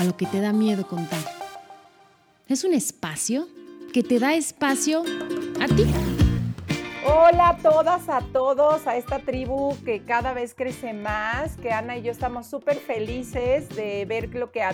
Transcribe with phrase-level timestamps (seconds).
[0.00, 1.20] A lo que te da miedo contar.
[2.48, 3.46] Es un espacio
[3.92, 5.02] que te da espacio
[5.60, 5.84] a ti.
[7.04, 11.98] Hola a todas, a todos, a esta tribu que cada vez crece más, que Ana
[11.98, 14.72] y yo estamos súper felices de ver lo que a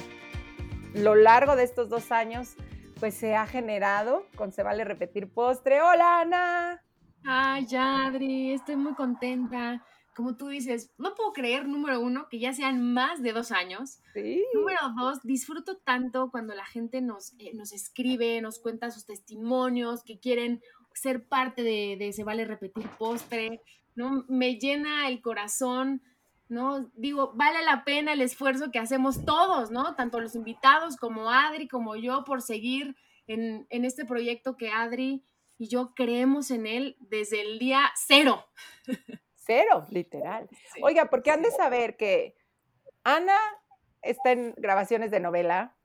[0.95, 2.55] lo largo de estos dos años
[3.01, 5.83] pues se ha generado con Se Vale Repetir Postre.
[5.83, 6.85] Hola Ana.
[7.25, 9.83] Ay, Adri, estoy muy contenta.
[10.17, 13.99] Como tú dices, no puedo creer, número uno, que ya sean más de dos años.
[14.15, 14.43] Sí.
[14.55, 20.03] Número dos, disfruto tanto cuando la gente nos, eh, nos escribe, nos cuenta sus testimonios,
[20.03, 20.63] que quieren
[20.95, 23.61] ser parte de, de Se Vale Repetir Postre,
[23.95, 24.25] ¿no?
[24.27, 26.01] Me llena el corazón,
[26.49, 26.91] ¿no?
[26.95, 29.97] Digo, vale la pena el esfuerzo que hacemos todos, ¿no?
[29.97, 35.23] Tanto los invitados como Adri, como yo, por seguir en, en este proyecto que Adri
[35.59, 38.47] y yo creemos en él desde el día cero.
[39.47, 40.49] Cero, literal.
[40.83, 42.35] Oiga, porque han de saber que
[43.05, 43.39] Ana
[44.03, 45.77] está en grabaciones de novela.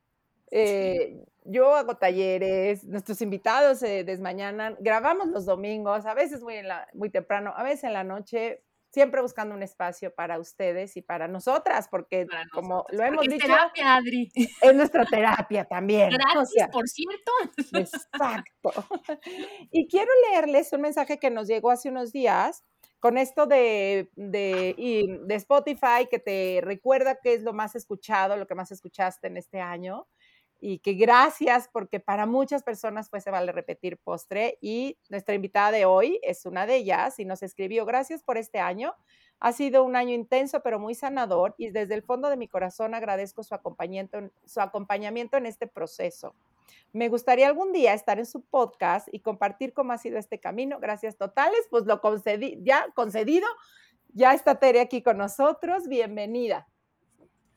[0.52, 6.68] eh, yo hago talleres, nuestros invitados se desmañanan, grabamos los domingos, a veces muy, en
[6.68, 11.02] la, muy temprano, a veces en la noche, siempre buscando un espacio para ustedes y
[11.02, 14.32] para nosotras, porque Para como lo hemos dicho, terapia, Adri.
[14.62, 16.10] es nuestra terapia también.
[16.14, 17.32] o Gracias, sea, por cierto.
[17.74, 18.72] Exacto.
[19.72, 22.64] Y quiero leerles un mensaje que nos llegó hace unos días
[23.02, 28.38] con esto de, de, y de Spotify que te recuerda qué es lo más escuchado,
[28.38, 30.08] lo que más escuchaste en este año.
[30.60, 35.72] Y que gracias porque para muchas personas pues se vale repetir postre y nuestra invitada
[35.72, 38.94] de hoy es una de ellas y nos escribió gracias por este año.
[39.40, 42.94] Ha sido un año intenso pero muy sanador y desde el fondo de mi corazón
[42.94, 46.36] agradezco su acompañamiento, su acompañamiento en este proceso.
[46.94, 50.80] Me gustaría algún día estar en su podcast y compartir cómo ha sido este camino.
[50.80, 53.48] Gracias totales, pues lo concedí, ya concedido.
[54.14, 55.88] Ya está Tere aquí con nosotros.
[55.88, 56.68] Bienvenida.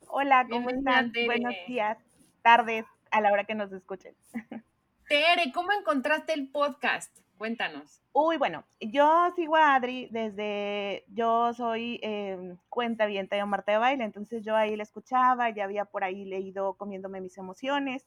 [0.07, 1.11] Hola, ¿cómo Bienvenida, están?
[1.11, 1.25] Tere.
[1.25, 1.97] Buenos días,
[2.41, 4.15] tardes, a la hora que nos escuchen.
[5.09, 7.15] Tere, ¿cómo encontraste el podcast?
[7.37, 8.01] Cuéntanos.
[8.13, 13.77] Uy, bueno, yo sigo a Adri desde, yo soy eh, cuenta bien de Marta de
[13.77, 18.05] Baile, entonces yo ahí la escuchaba, ya había por ahí leído Comiéndome mis emociones.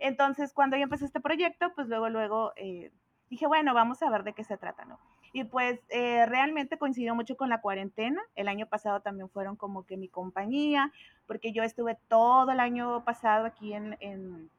[0.00, 2.90] Entonces, cuando yo empecé este proyecto, pues luego, luego eh,
[3.28, 4.98] dije, bueno, vamos a ver de qué se trata, ¿no?
[5.32, 8.20] Y pues eh, realmente coincidió mucho con la cuarentena.
[8.34, 10.92] El año pasado también fueron como que mi compañía,
[11.26, 14.50] porque yo estuve todo el año pasado aquí en, en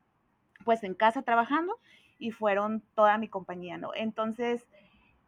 [0.64, 1.78] pues en casa trabajando
[2.18, 3.94] y fueron toda mi compañía, ¿no?
[3.96, 4.66] Entonces,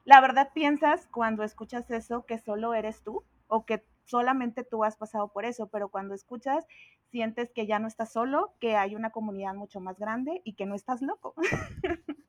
[0.05, 4.97] la verdad piensas cuando escuchas eso que solo eres tú o que solamente tú has
[4.97, 6.65] pasado por eso, pero cuando escuchas
[7.09, 10.65] sientes que ya no estás solo, que hay una comunidad mucho más grande y que
[10.65, 11.35] no estás loco.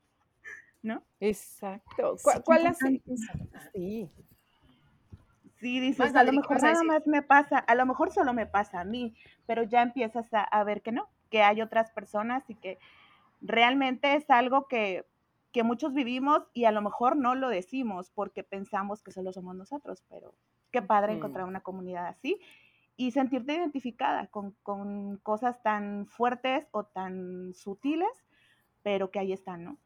[0.82, 1.02] ¿No?
[1.20, 2.18] Exacto.
[2.18, 2.86] Sí, ¿Cuál, cuál eso.
[3.72, 4.10] Sí.
[5.56, 8.12] Sí, dices, Vas, a lo Adri, ¿qué mejor nada más me pasa, a lo mejor
[8.12, 11.62] solo me pasa a mí, pero ya empiezas a, a ver que no, que hay
[11.62, 12.78] otras personas y que
[13.40, 15.06] realmente es algo que,
[15.52, 19.54] que muchos vivimos y a lo mejor no lo decimos porque pensamos que solo somos
[19.54, 20.34] nosotros, pero
[20.74, 21.16] qué padre Mm.
[21.16, 22.40] encontrar una comunidad así
[22.96, 28.10] y sentirte identificada con, con cosas tan fuertes o tan sutiles,
[28.82, 29.78] pero que ahí están, ¿no?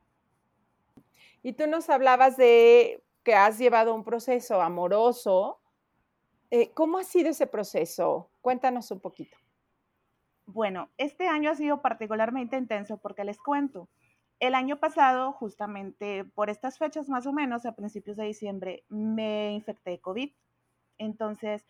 [1.43, 5.61] Y tú nos hablabas de que has llevado un proceso amoroso.
[6.51, 8.31] Eh, ¿Cómo ha sido ese proceso?
[8.41, 9.37] Cuéntanos un poquito.
[10.47, 13.89] Bueno, este año ha sido particularmente intenso porque les cuento.
[14.41, 19.53] El año pasado, justamente por estas fechas más o menos, a principios de diciembre, me
[19.53, 20.31] infecté de COVID.
[20.99, 21.65] Entonces,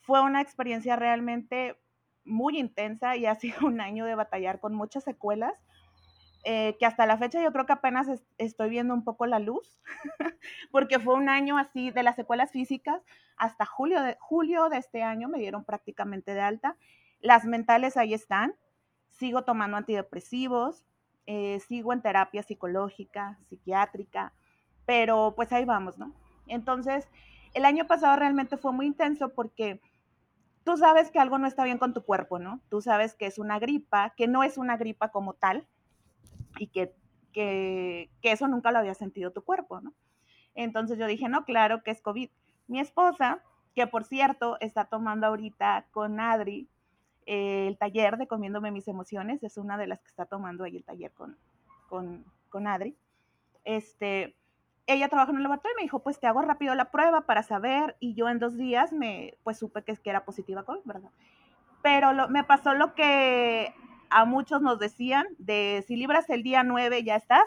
[0.00, 1.78] fue una experiencia realmente
[2.24, 5.54] muy intensa y ha sido un año de batallar con muchas secuelas,
[6.44, 9.38] eh, que hasta la fecha yo creo que apenas es- estoy viendo un poco la
[9.38, 9.80] luz,
[10.72, 13.02] porque fue un año así de las secuelas físicas,
[13.36, 16.76] hasta julio de, julio de este año me dieron prácticamente de alta.
[17.20, 18.56] Las mentales ahí están,
[19.08, 20.84] sigo tomando antidepresivos,
[21.26, 24.32] eh, sigo en terapia psicológica, psiquiátrica,
[24.84, 26.12] pero pues ahí vamos, ¿no?
[26.48, 27.08] Entonces,
[27.54, 29.80] el año pasado realmente fue muy intenso porque
[30.64, 32.60] tú sabes que algo no está bien con tu cuerpo, ¿no?
[32.68, 35.66] Tú sabes que es una gripa, que no es una gripa como tal
[36.58, 36.94] y que,
[37.32, 39.92] que, eso nunca lo había sentido tu cuerpo, ¿no?
[40.54, 42.30] Entonces yo dije, no, claro que es COVID.
[42.68, 43.42] Mi esposa,
[43.74, 46.68] que por cierto está tomando ahorita con Adri
[47.26, 50.76] eh, el taller de Comiéndome mis emociones, es una de las que está tomando ahí
[50.76, 51.38] el taller con,
[51.88, 52.96] con, con Adri.
[53.64, 54.36] Este,
[54.86, 57.42] ella trabaja en el laboratorio y me dijo, pues te hago rápido la prueba para
[57.42, 61.10] saber, y yo en dos días me, pues supe que, que era positiva COVID, ¿verdad?
[61.82, 63.74] Pero lo, me pasó lo que
[64.10, 67.44] a muchos nos decían, de si libras el día 9 ya estás,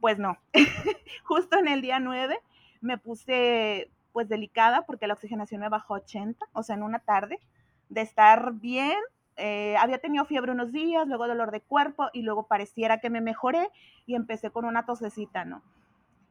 [0.00, 0.38] pues no,
[1.24, 2.38] justo en el día 9
[2.80, 7.00] me puse pues delicada porque la oxigenación me bajó a 80, o sea, en una
[7.00, 7.38] tarde,
[7.88, 8.98] de estar bien,
[9.36, 13.20] eh, había tenido fiebre unos días, luego dolor de cuerpo y luego pareciera que me
[13.20, 13.68] mejoré
[14.06, 15.62] y empecé con una tosecita, ¿no?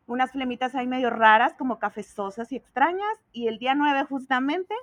[0.08, 4.74] Unas flemitas ahí medio raras, como cafezosas y extrañas, y el día 9 justamente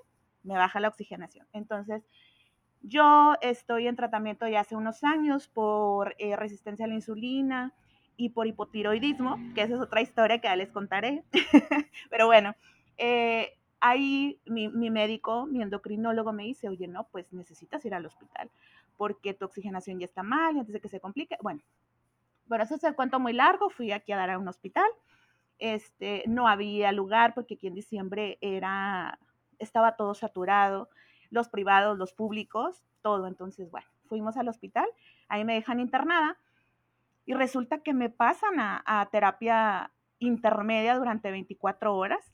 [0.42, 1.46] me baja la oxigenación.
[1.52, 2.04] Entonces,
[2.82, 7.72] yo estoy en tratamiento ya hace unos años por eh, resistencia a la insulina
[8.16, 11.24] y por hipotiroidismo, que esa es otra historia que ya les contaré.
[12.10, 12.54] Pero bueno,
[12.98, 18.06] eh, ahí mi, mi, médico, mi endocrinólogo me dice, oye, no, pues necesitas ir al
[18.06, 18.50] hospital
[18.96, 21.60] porque tu oxigenación ya está mal y antes de que se complique, bueno,
[22.48, 24.88] pero eso es el cuento muy largo, fui aquí a dar a un hospital,
[25.58, 29.18] este, no había lugar porque aquí en diciembre era,
[29.58, 30.88] estaba todo saturado,
[31.30, 34.86] los privados, los públicos, todo, entonces, bueno, fuimos al hospital,
[35.28, 36.38] ahí me dejan internada
[37.26, 42.32] y resulta que me pasan a, a terapia intermedia durante 24 horas,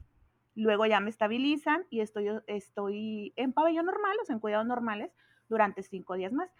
[0.54, 5.10] Luego ya me estabilizan y estoy, estoy en pabellón normal, o sea, en cuidados normales,
[5.48, 6.50] durante cinco días más.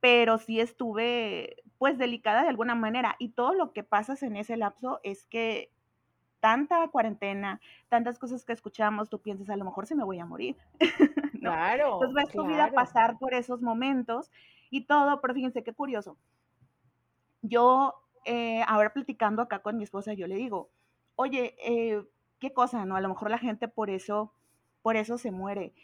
[0.00, 3.16] Pero sí estuve, pues, delicada de alguna manera.
[3.18, 5.72] Y todo lo que pasas en ese lapso es que
[6.44, 7.58] tanta cuarentena,
[7.88, 10.58] tantas cosas que escuchamos, tú piensas, a lo mejor se me voy a morir.
[11.40, 11.94] Claro.
[11.94, 14.30] Entonces ves tu vida pasar por esos momentos
[14.70, 16.16] y todo, pero fíjense qué curioso.
[17.42, 17.94] Yo,
[18.24, 20.70] eh, ahora platicando acá con mi esposa, yo le digo,
[21.16, 22.02] oye, eh,
[22.38, 22.96] qué cosa, ¿no?
[22.96, 24.32] A lo mejor la gente por eso,
[24.80, 25.74] por eso se muere.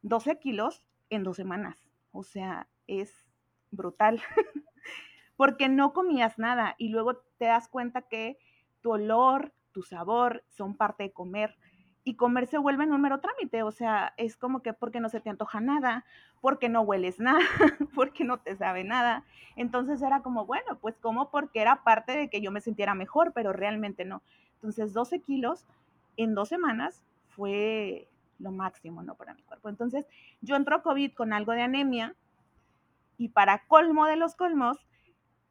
[0.00, 1.86] 12 kilos en dos semanas.
[2.12, 3.26] O sea, es
[3.70, 4.20] brutal.
[5.36, 8.38] Porque no comías nada y luego te das cuenta que
[8.80, 11.56] tu olor, tu sabor son parte de comer.
[12.02, 15.10] Y comer se vuelve en un mero trámite, o sea, es como que porque no
[15.10, 16.06] se te antoja nada,
[16.40, 17.40] porque no hueles nada,
[17.94, 19.24] porque no te sabe nada.
[19.54, 23.32] Entonces era como, bueno, pues como porque era parte de que yo me sintiera mejor,
[23.34, 24.22] pero realmente no.
[24.54, 25.66] Entonces 12 kilos
[26.16, 28.08] en dos semanas fue
[28.38, 29.14] lo máximo, ¿no?
[29.14, 29.68] Para mi cuerpo.
[29.68, 30.06] Entonces,
[30.40, 32.14] yo entro COVID con algo de anemia
[33.18, 34.78] y para colmo de los colmos,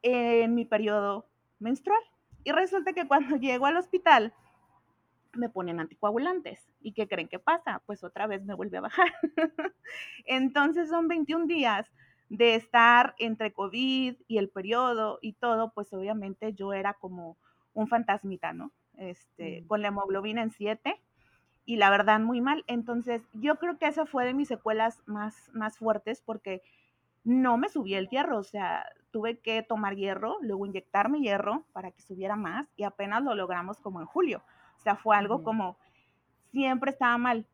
[0.01, 1.27] en mi periodo
[1.59, 2.01] menstrual.
[2.43, 4.33] Y resulta que cuando llego al hospital,
[5.33, 6.67] me ponen anticoagulantes.
[6.81, 7.81] ¿Y qué creen que pasa?
[7.85, 9.13] Pues otra vez me vuelve a bajar.
[10.25, 11.87] Entonces son 21 días
[12.29, 17.37] de estar entre COVID y el periodo y todo, pues obviamente yo era como
[17.73, 18.71] un fantasmita, ¿no?
[18.99, 19.67] este, mm.
[19.67, 21.01] con la hemoglobina en 7
[21.65, 22.63] y la verdad muy mal.
[22.67, 26.61] Entonces yo creo que esa fue de mis secuelas más, más fuertes porque
[27.23, 31.91] no me subí el hierro, o sea, tuve que tomar hierro, luego inyectarme hierro para
[31.91, 34.43] que subiera más y apenas lo logramos como en julio.
[34.77, 35.77] O sea, fue algo como
[36.51, 37.45] siempre estaba mal.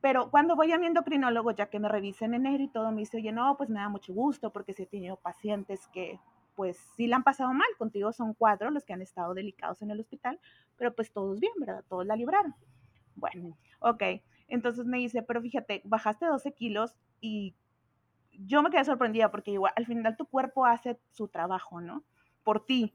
[0.00, 3.00] Pero cuando voy a mi endocrinólogo, ya que me revisa en enero y todo, me
[3.00, 6.20] dice, oye, no, pues me da mucho gusto porque si he tenido pacientes que
[6.54, 7.68] pues sí la han pasado mal.
[7.78, 10.40] Contigo son cuatro los que han estado delicados en el hospital,
[10.76, 11.84] pero pues todos bien, ¿verdad?
[11.88, 12.54] Todos la libraron.
[13.14, 14.02] Bueno, ok.
[14.48, 17.54] Entonces me dice, pero fíjate, bajaste 12 kilos y
[18.38, 22.04] yo me quedé sorprendida porque igual al final tu cuerpo hace su trabajo, ¿no?
[22.44, 22.94] Por ti.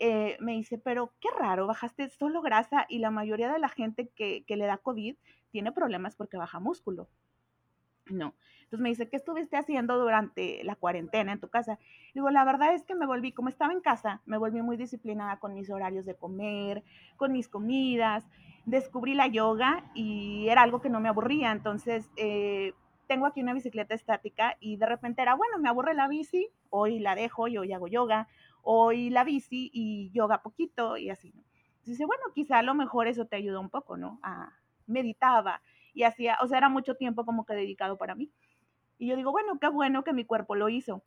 [0.00, 4.08] Eh, me dice, pero qué raro, bajaste solo grasa y la mayoría de la gente
[4.08, 5.16] que, que le da COVID
[5.50, 7.08] tiene problemas porque baja músculo.
[8.06, 8.34] No.
[8.64, 11.78] Entonces me dice, ¿qué estuviste haciendo durante la cuarentena en tu casa?
[12.12, 15.38] Digo, la verdad es que me volví, como estaba en casa, me volví muy disciplinada
[15.38, 16.82] con mis horarios de comer,
[17.16, 18.26] con mis comidas.
[18.66, 21.52] Descubrí la yoga y era algo que no me aburría.
[21.52, 22.72] Entonces, eh,
[23.06, 26.98] tengo aquí una bicicleta estática y de repente era, bueno, me aburre la bici, hoy
[26.98, 28.28] la dejo y hoy hago yoga,
[28.62, 31.42] hoy la bici y yoga poquito y así, ¿no?
[31.84, 34.18] dice, bueno, quizá a lo mejor eso te ayuda un poco, ¿no?
[34.22, 34.52] A,
[34.86, 38.30] meditaba y hacía, o sea, era mucho tiempo como que dedicado para mí.
[38.98, 41.02] Y yo digo, bueno, qué bueno que mi cuerpo lo hizo.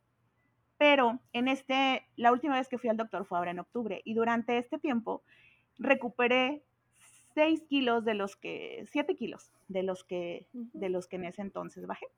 [0.76, 4.14] Pero en este, la última vez que fui al doctor fue ahora en octubre y
[4.14, 5.22] durante este tiempo
[5.78, 6.62] recuperé
[7.38, 11.40] 6 kilos de los que, 7 kilos de los que, de los que en ese
[11.40, 12.08] entonces bajé.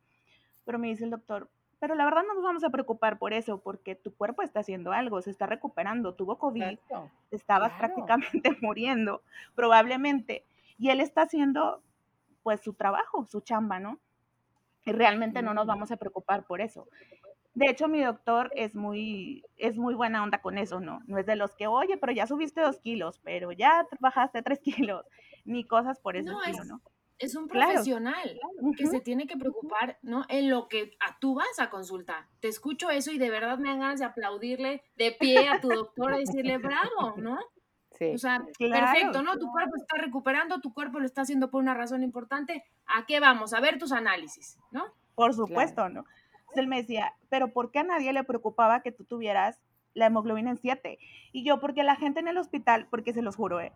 [0.65, 3.61] Pero me dice el doctor, pero la verdad no nos vamos a preocupar por eso,
[3.61, 6.79] porque tu cuerpo está haciendo algo, se está recuperando, tuvo COVID,
[7.31, 9.21] estabas prácticamente muriendo,
[9.55, 10.47] probablemente,
[10.79, 11.83] y él está haciendo
[12.43, 13.99] pues su trabajo, su chamba, ¿no?
[14.87, 16.89] Y realmente no nos vamos a preocupar por eso.
[17.55, 21.01] De hecho, mi doctor es muy, es muy buena onda con eso, ¿no?
[21.07, 24.61] No es de los que, oye, pero ya subiste dos kilos, pero ya bajaste tres
[24.89, 25.05] kilos,
[25.45, 26.81] ni cosas por eso, no, es, ¿no?
[27.19, 28.41] es un Claro, profesional
[28.77, 30.25] que se tiene que preocupar, ¿no?
[30.29, 32.27] En lo que a, tú vas a consultar.
[32.41, 35.69] Te escucho eso y de verdad me dan ganas de aplaudirle de pie a tu
[35.69, 37.39] doctor y decirle bravo, ¿no?
[37.99, 38.13] Sí.
[38.15, 39.37] O sea, Claro, perfecto, ¿no?
[39.37, 42.65] Tu cuerpo está recuperando, tu cuerpo lo está haciendo por una razón importante.
[42.87, 43.53] ¿A qué vamos?
[43.53, 44.85] A ver tus análisis, ¿no?
[45.21, 46.07] por supuesto, ¿no?
[46.51, 49.61] Entonces él me decía, pero ¿por qué a nadie le preocupaba que tú tuvieras
[49.95, 50.99] la hemoglobina en 7?
[51.33, 53.73] Y yo, porque la gente en el hospital, porque se los juro, ¿eh?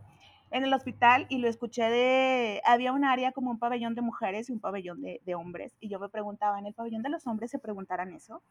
[0.50, 4.50] En el hospital, y lo escuché de, había un área como un pabellón de mujeres
[4.50, 5.76] y un pabellón de, de hombres.
[5.78, 8.42] Y yo me preguntaba, ¿en el pabellón de los hombres se preguntaran eso?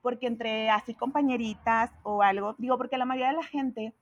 [0.00, 3.92] Porque entre así compañeritas o algo, digo, porque la mayoría de la gente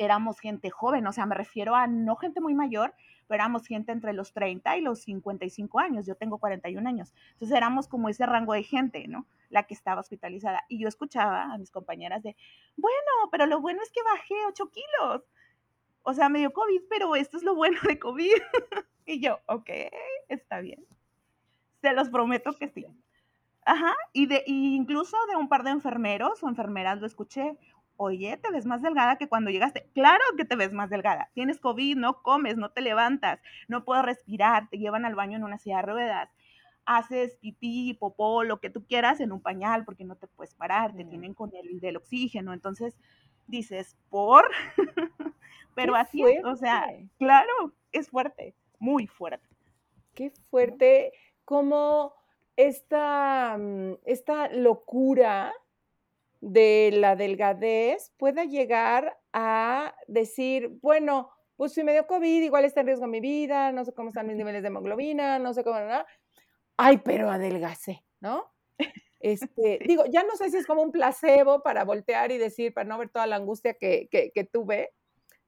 [0.00, 2.94] éramos gente joven, o sea, me refiero a no gente muy mayor,
[3.26, 7.56] pero éramos gente entre los 30 y los 55 años, yo tengo 41 años, entonces
[7.56, 9.26] éramos como ese rango de gente, ¿no?
[9.50, 10.64] La que estaba hospitalizada.
[10.68, 12.36] Y yo escuchaba a mis compañeras de,
[12.76, 15.24] bueno, pero lo bueno es que bajé 8 kilos.
[16.02, 18.32] O sea, me dio COVID, pero esto es lo bueno de COVID.
[19.06, 19.70] y yo, ok,
[20.28, 20.84] está bien.
[21.80, 22.86] Se los prometo que sí.
[23.64, 27.58] Ajá, y, de, y incluso de un par de enfermeros o enfermeras lo escuché.
[27.96, 29.88] Oye, te ves más delgada que cuando llegaste.
[29.94, 31.30] Claro que te ves más delgada.
[31.34, 35.44] Tienes COVID, no comes, no te levantas, no puedo respirar, te llevan al baño en
[35.44, 36.30] una silla de ruedas.
[36.84, 40.94] Haces pipí, popó, lo que tú quieras en un pañal porque no te puedes parar,
[40.94, 42.52] te tienen con el del oxígeno.
[42.52, 42.96] Entonces
[43.46, 44.44] dices, ¿por?
[45.74, 47.08] Pero Qué así es, o sea, fuerte.
[47.18, 49.48] claro, es fuerte, muy fuerte.
[50.14, 51.12] Qué fuerte
[51.44, 52.14] como
[52.56, 55.52] esta, mm, esta locura
[56.40, 62.80] de la delgadez pueda llegar a decir, bueno, pues si me dio COVID, igual está
[62.80, 65.80] en riesgo mi vida, no sé cómo están mis niveles de hemoglobina, no sé cómo,
[65.80, 66.04] ¿no?
[66.76, 68.52] Ay, pero adelgacé, ¿no?
[69.20, 72.86] Este, digo, ya no sé si es como un placebo para voltear y decir, para
[72.86, 74.90] no ver toda la angustia que, que, que tuve,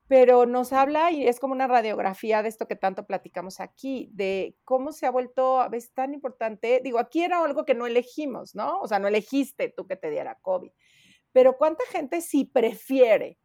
[0.08, 4.56] pero nos habla y es como una radiografía de esto que tanto platicamos aquí, de
[4.64, 6.80] cómo se ha vuelto a veces tan importante.
[6.82, 8.80] Digo, aquí era algo que no elegimos, ¿no?
[8.80, 10.70] O sea, no elegiste tú que te diera COVID,
[11.32, 13.38] pero ¿cuánta gente sí prefiere?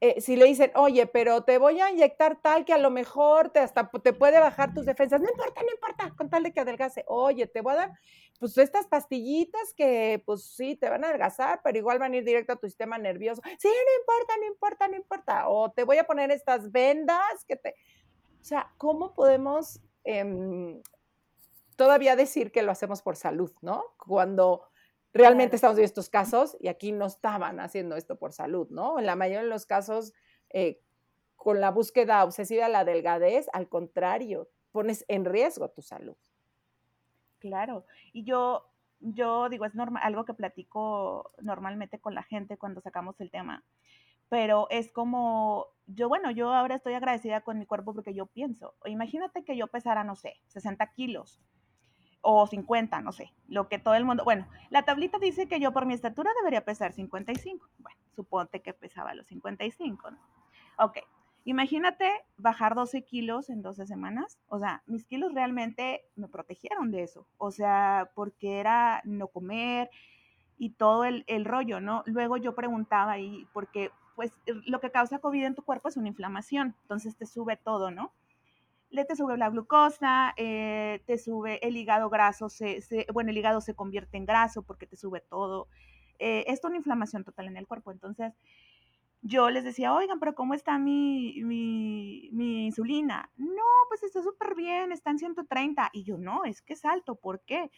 [0.00, 3.50] Eh, si le dicen, oye, pero te voy a inyectar tal que a lo mejor
[3.50, 6.60] te hasta te puede bajar tus defensas, no importa, no importa, con tal de que
[6.60, 7.92] adelgace, oye, te voy a dar,
[8.38, 12.24] pues estas pastillitas que, pues sí, te van a adelgazar, pero igual van a ir
[12.24, 15.96] directo a tu sistema nervioso, sí, no importa, no importa, no importa, o te voy
[15.96, 17.74] a poner estas vendas que te,
[18.40, 20.80] o sea, ¿cómo podemos eh,
[21.76, 23.84] todavía decir que lo hacemos por salud, ¿no?
[23.96, 24.68] Cuando
[25.16, 25.56] realmente Claro.
[25.56, 28.98] estamos viendo estos casos y aquí no estaban haciendo esto por salud, ¿no?
[28.98, 30.12] En la mayoría de los casos,
[30.50, 30.80] eh,
[31.36, 36.16] con la búsqueda obsesiva de la delgadez, al contrario, pones en riesgo tu salud.
[37.38, 38.66] Claro, y yo,
[39.00, 43.64] yo digo, es normal, algo que platico normalmente con la gente cuando sacamos el tema,
[44.28, 48.74] pero es como, yo, bueno, yo ahora estoy agradecida con mi cuerpo porque yo pienso,
[48.84, 51.40] imagínate que yo pesara, no sé, 60 kilos
[52.28, 55.72] o 50, no sé, lo que todo el mundo, bueno, la tablita dice que yo
[55.72, 60.18] por mi estatura debería pesar 55, bueno, suponte que pesaba los 55, ¿no?
[60.76, 60.98] Ok,
[61.44, 67.04] imagínate bajar 12 kilos en 12 semanas, o sea, mis kilos realmente me protegieron de
[67.04, 69.88] eso, o sea, porque era no comer
[70.58, 72.02] y todo el, el rollo, ¿no?
[72.06, 76.08] Luego yo preguntaba ahí, porque pues lo que causa COVID en tu cuerpo es una
[76.08, 78.12] inflamación, entonces te sube todo, ¿no?
[78.90, 82.80] Le te sube la glucosa, eh, te sube el hígado graso, se,
[83.12, 85.68] bueno, el hígado se convierte en graso porque te sube todo.
[86.18, 87.90] Eh, es una inflamación total en el cuerpo.
[87.92, 88.32] Entonces,
[89.22, 93.30] yo les decía, oigan, pero ¿cómo está mi, mi, mi insulina?
[93.36, 95.90] No, pues está súper bien, está en 130.
[95.92, 97.70] Y yo, no, es que es alto, ¿por qué?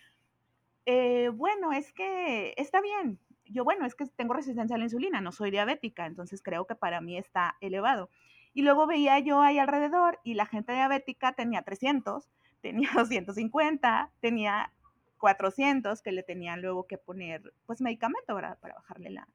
[0.87, 3.19] Eh, bueno, es que está bien.
[3.45, 6.75] Yo, bueno, es que tengo resistencia a la insulina, no soy diabética, entonces creo que
[6.75, 8.11] para mí está elevado.
[8.59, 12.29] Y luego veía yo ahí alrededor y la gente diabética tenía 300,
[12.61, 14.73] tenía 250, tenía
[15.19, 18.59] 400 que le tenían luego que poner pues medicamento ¿verdad?
[18.59, 19.29] para bajarle la,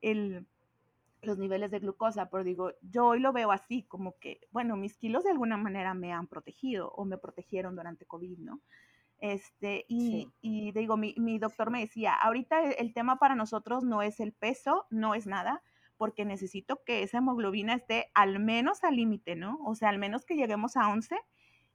[0.00, 0.46] el,
[1.20, 4.96] los niveles de glucosa, pero digo, yo hoy lo veo así, como que, bueno, mis
[4.96, 8.62] kilos de alguna manera me han protegido o me protegieron durante COVID, ¿no?
[9.18, 10.32] Este, y, sí.
[10.40, 14.18] y digo, mi, mi, doctor me decía, ahorita el, el tema para nosotros no es
[14.18, 15.62] el peso, no es nada,
[15.96, 19.58] porque necesito que esa hemoglobina esté al menos al límite, ¿no?
[19.64, 21.16] O sea, al menos que lleguemos a 11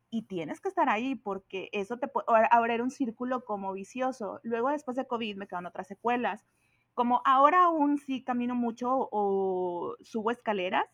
[0.10, 4.40] y tienes que estar ahí porque eso te puede abrir un círculo como vicioso.
[4.44, 6.46] Luego después de COVID me quedan otras secuelas.
[6.94, 10.86] Como ahora aún sí camino mucho o subo escaleras,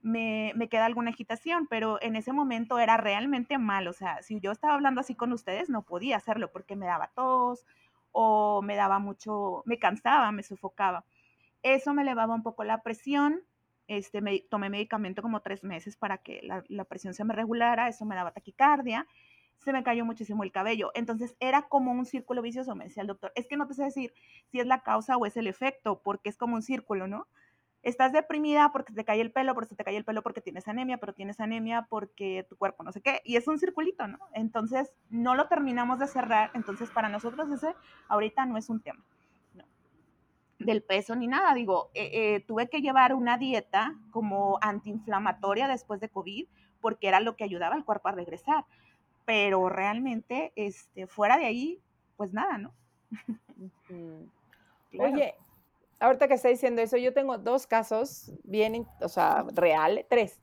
[0.00, 3.88] me, me, queda alguna agitación, pero en ese momento era realmente mal.
[3.88, 7.10] O sea, si yo estaba hablando así con ustedes, no podía hacerlo porque me daba
[7.14, 7.66] tos
[8.12, 11.04] o me daba mucho, me cansaba, me sofocaba.
[11.64, 13.42] Eso me elevaba un poco la presión
[13.86, 18.04] este, me, tomé medicamento como tres meses para que la, presión se me regulara, eso
[18.04, 19.06] me daba taquicardia,
[19.58, 20.90] se me cayó muchísimo el cabello.
[20.94, 23.32] Entonces era como un círculo vicioso, me decía el doctor.
[23.34, 24.14] Es que no te sé decir
[24.50, 27.26] si es la causa o es el efecto, porque es como un círculo, ¿no?
[27.82, 30.96] Estás deprimida porque te cae el pelo, porque te cae el pelo porque tienes anemia,
[30.96, 34.18] pero tienes anemia porque tu cuerpo no sé qué, y es un circulito, ¿no?
[34.32, 37.74] Entonces no lo terminamos de cerrar, entonces para nosotros ese
[38.08, 39.04] ahorita no es un tema
[40.64, 41.54] del peso ni nada.
[41.54, 46.46] Digo, eh, eh, tuve que llevar una dieta como antiinflamatoria después de COVID
[46.80, 48.64] porque era lo que ayudaba al cuerpo a regresar
[49.24, 51.80] pero realmente, este, fuera de ahí,
[52.16, 52.72] pues nada, ¿no?
[54.98, 55.34] Oye,
[55.98, 60.40] ahorita que está diciendo eso, yo tengo dos casos bien, o sea, real, tres,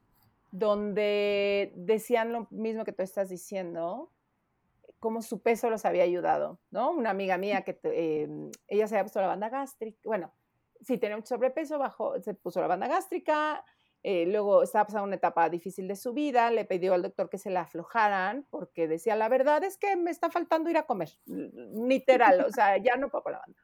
[0.51, 4.09] donde decían lo mismo que tú estás diciendo,
[5.01, 6.91] cómo su peso los había ayudado, ¿no?
[6.91, 10.31] Una amiga mía que em, ella se había puesto la banda gástrica, bueno,
[10.79, 13.65] sí tenía mucho sobrepeso, bajó, se puso la banda gástrica,
[14.03, 17.39] eh, luego estaba pasando una etapa difícil de su vida, le pidió al doctor que
[17.39, 21.09] se la aflojaran porque decía, la verdad es que me está faltando ir a comer,
[21.25, 23.59] literal, o sea, ya no puedo con la banda.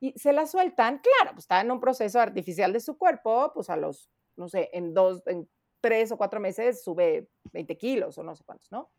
[0.00, 3.68] Y se la sueltan, claro, pues está en un proceso artificial de su cuerpo, pues
[3.68, 5.46] a los, no sé, en dos, en
[5.82, 8.90] tres o cuatro meses sube 20 kilos o no sé cuántos, ¿no?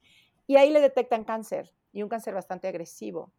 [0.47, 3.31] Y ahí le detectan cáncer, y un cáncer bastante agresivo.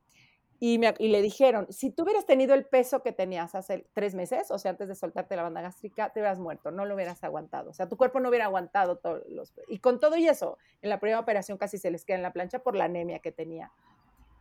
[0.59, 4.59] Y, le dijeron, si tú hubieras tenido el peso que tenías hace tres meses, o
[4.59, 7.71] sea, antes de soltarte la banda gástrica, te hubieras muerto, no lo hubieras aguantado.
[7.71, 9.53] O sea, tu cuerpo no hubiera aguantado todos los...
[9.69, 12.33] Y con todo y eso, en la primera operación casi se les queda en la
[12.33, 13.71] plancha por la anemia que tenía.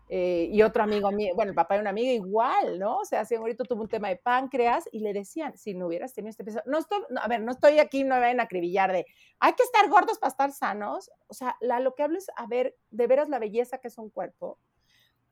[0.07, 2.97] Eh, y otro amigo mío, bueno, el papá de una amiga igual, ¿no?
[2.97, 6.13] O sea, si ahorita tuvo un tema de páncreas y le decían, si no hubieras
[6.13, 8.91] tenido este peso, no estoy, a ver, no estoy aquí, no me vayan a acribillar
[8.91, 9.05] de,
[9.39, 11.09] hay que estar gordos para estar sanos.
[11.27, 14.09] O sea, lo que hablo es, a ver, de veras la belleza que es un
[14.09, 14.59] cuerpo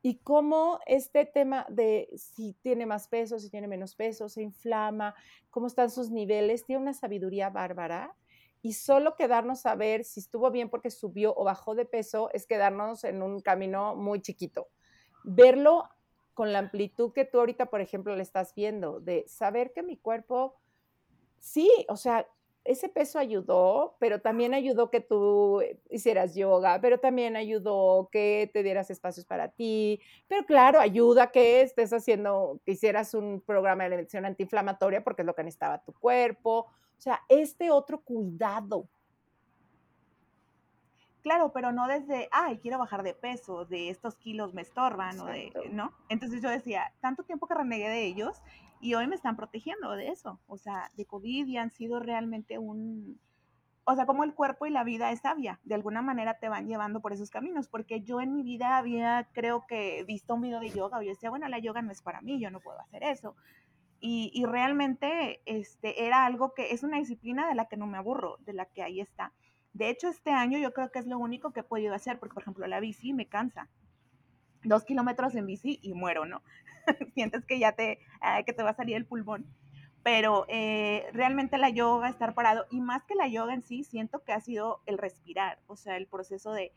[0.05, 5.15] y cómo este tema de si tiene más peso, si tiene menos peso, se inflama,
[5.49, 8.13] cómo están sus niveles, tiene una sabiduría bárbara.
[8.63, 12.47] Y solo quedarnos a ver si estuvo bien porque subió o bajó de peso es
[12.47, 14.69] quedarnos en un camino muy chiquito.
[15.25, 15.89] Verlo
[16.33, 19.97] con la amplitud que tú ahorita, por ejemplo, le estás viendo, de saber que mi
[19.97, 20.55] cuerpo,
[21.39, 22.25] sí, o sea,
[22.63, 28.63] ese peso ayudó, pero también ayudó que tú hicieras yoga, pero también ayudó que te
[28.63, 29.99] dieras espacios para ti,
[30.29, 35.25] pero claro, ayuda que estés haciendo, que hicieras un programa de alimentación antiinflamatoria porque es
[35.25, 36.67] lo que necesitaba tu cuerpo.
[37.03, 38.87] O sea, este otro cuidado.
[41.21, 45.25] Claro, pero no desde, ay, quiero bajar de peso, de estos kilos me estorban, o
[45.25, 45.91] de, ¿no?
[46.07, 48.41] Entonces yo decía, tanto tiempo que renegué de ellos
[48.79, 52.57] y hoy me están protegiendo de eso, o sea, de COVID y han sido realmente
[52.57, 53.19] un,
[53.83, 56.67] o sea, como el cuerpo y la vida es sabia, de alguna manera te van
[56.67, 60.61] llevando por esos caminos, porque yo en mi vida había, creo que, visto un video
[60.61, 62.79] de yoga, y yo decía, bueno, la yoga no es para mí, yo no puedo
[62.79, 63.35] hacer eso.
[64.05, 68.35] Y, realmente este, era algo que es una disciplina de la que no me aburro,
[68.41, 69.31] de la que ahí está.
[69.71, 72.33] De hecho, este año yo creo que es lo único que he podido hacer, porque
[72.33, 73.69] por ejemplo la bici me cansa.
[74.65, 76.43] Dos kilómetros en bici y muero, ¿no?
[77.13, 77.99] sientes que ya te,
[78.45, 79.45] que te va a salir el pulmón.
[80.03, 84.21] Pero eh, realmente la yoga, estar parado, y más que la yoga en sí, siento
[84.25, 86.73] que ha sido el respirar, o sea, el proceso de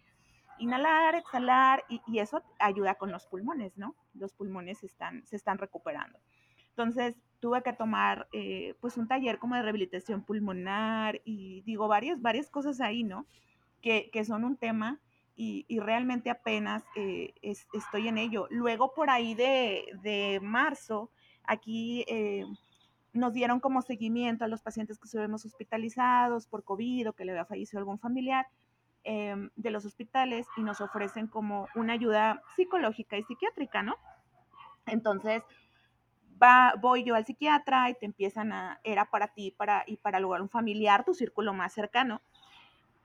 [0.60, 3.96] inhalar, exhalar, y, y eso ayuda con los pulmones, ¿no?
[4.14, 6.20] Los pulmones están, se están recuperando.
[6.76, 12.20] Entonces, tuve que tomar eh, pues un taller como de rehabilitación pulmonar y digo varias,
[12.20, 13.26] varias cosas ahí, ¿no?
[13.80, 15.00] Que, que son un tema
[15.36, 18.46] y, realmente apenas eh, estoy en ello.
[18.50, 21.10] Luego por ahí de, marzo,
[21.44, 22.44] aquí eh,
[23.12, 27.32] nos dieron como seguimiento a los pacientes que estuvimos hospitalizados por COVID o que le
[27.32, 28.46] había fallecido algún familiar
[29.04, 33.96] em, de los hospitales y nos ofrecen como una ayuda psicológica y psiquiátrica, ¿no?
[34.86, 35.42] Entonces,
[36.40, 40.20] va, voy yo al psiquiatra y te empiezan a, era para ti para, y para
[40.20, 42.20] lograr un familiar, tu círculo más cercano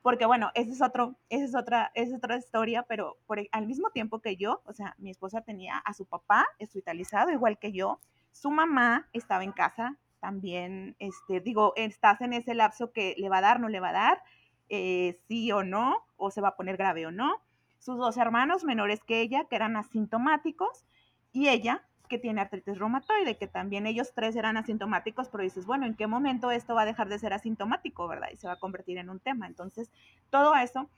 [0.01, 3.67] porque bueno, esa es, otro, esa es, otra, es otra historia, pero por, e, al
[3.67, 7.71] mismo tiempo que yo, o sea, mi esposa tenía a su papá hospitalizado, igual que
[7.71, 7.99] yo,
[8.31, 13.37] su mamá estaba en casa, también, este, digo, estás en ese lapso que le va
[13.37, 14.23] a dar, no le va a dar,
[14.69, 17.41] eh, sí o no, o se va a poner grave o no.
[17.79, 20.85] Sus dos hermanos menores que ella, que eran asintomáticos,
[21.33, 25.85] y ella, que tiene artritis reumatoide, que también ellos tres eran asintomáticos, pero dices, bueno,
[25.85, 28.27] ¿en qué momento esto va a dejar de ser asintomático, verdad?
[28.33, 29.47] Y se va a convertir en un tema.
[29.47, 29.89] Entonces,
[30.29, 30.89] todo eso,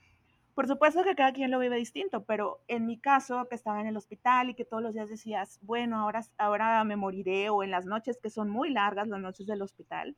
[0.56, 3.86] por supuesto que cada quien lo vive distinto, pero en mi caso, que estaba en
[3.86, 7.70] el hospital y que todos los días decías, bueno, ahora, ahora me moriré, o en
[7.70, 10.16] las noches que son muy largas, las noches del hospital,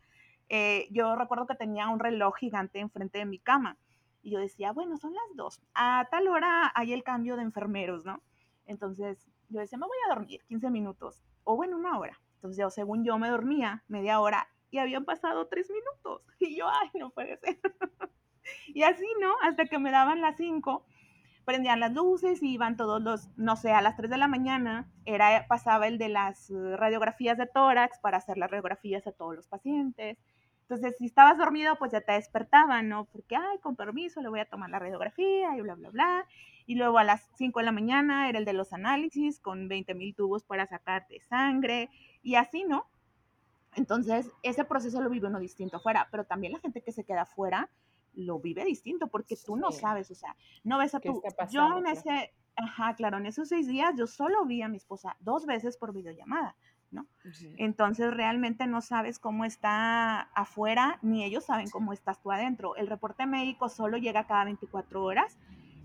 [0.48, 3.76] eh, yo recuerdo que tenía un reloj gigante enfrente de mi cama.
[4.22, 5.61] Y yo decía, bueno, son las dos.
[5.74, 8.22] A tal hora hay el cambio de enfermeros, ¿no?
[8.64, 12.20] Entonces, yo decía, me voy a dormir 15 minutos o bueno, una hora.
[12.35, 16.22] Entonces, yo, según yo me dormía media hora y habían pasado tres minutos.
[16.38, 17.59] Y yo, ay, no puede ser.
[18.68, 19.35] y así, ¿no?
[19.42, 20.85] Hasta que me daban las cinco,
[21.44, 24.90] prendían las luces y iban todos los, no sé, a las tres de la mañana,
[25.06, 29.46] era, pasaba el de las radiografías de tórax para hacer las radiografías a todos los
[29.48, 30.18] pacientes.
[30.68, 33.05] Entonces, si estabas dormido, pues ya te despertaban, ¿no?
[33.05, 36.26] Porque, ay, con permiso, le voy a tomar la radiografía y bla, bla, bla.
[36.66, 39.94] Y luego a las 5 de la mañana era el de los análisis con 20
[39.94, 41.88] mil tubos para sacarte sangre
[42.20, 42.87] y así, ¿no?
[43.76, 47.22] Entonces, ese proceso lo vive uno distinto afuera, pero también la gente que se queda
[47.22, 47.70] afuera
[48.14, 51.22] lo vive distinto porque tú no sabes, o sea, no ves a tu...
[51.50, 55.16] Yo en ese, ajá, claro, en esos seis días yo solo vi a mi esposa
[55.20, 56.57] dos veces por videollamada,
[56.90, 57.07] ¿no?
[57.57, 62.77] Entonces realmente no sabes cómo está afuera, ni ellos saben cómo estás tú adentro.
[62.77, 65.37] El reporte médico solo llega cada 24 horas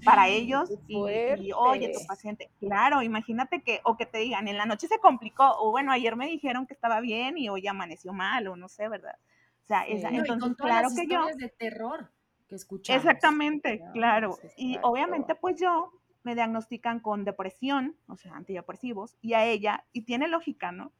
[0.04, 4.66] para ellos y, oye, tu paciente, claro, imagínate que, o que te digan, en la
[4.66, 8.48] noche se complicó, o bueno, ayer me dijeron que estaba bien y hoy amaneció mal,
[8.48, 9.16] o no sé, ¿verdad?
[9.64, 11.26] O sea, entonces, claro que yo...
[11.36, 12.12] de terror
[12.48, 13.04] que escuchamos.
[13.04, 14.38] Exactamente, claro.
[14.58, 20.02] Y obviamente, pues yo me diagnostican con depresión, o sea, antidepresivos, y a ella, y
[20.04, 20.92] tiene lógica, ¿no?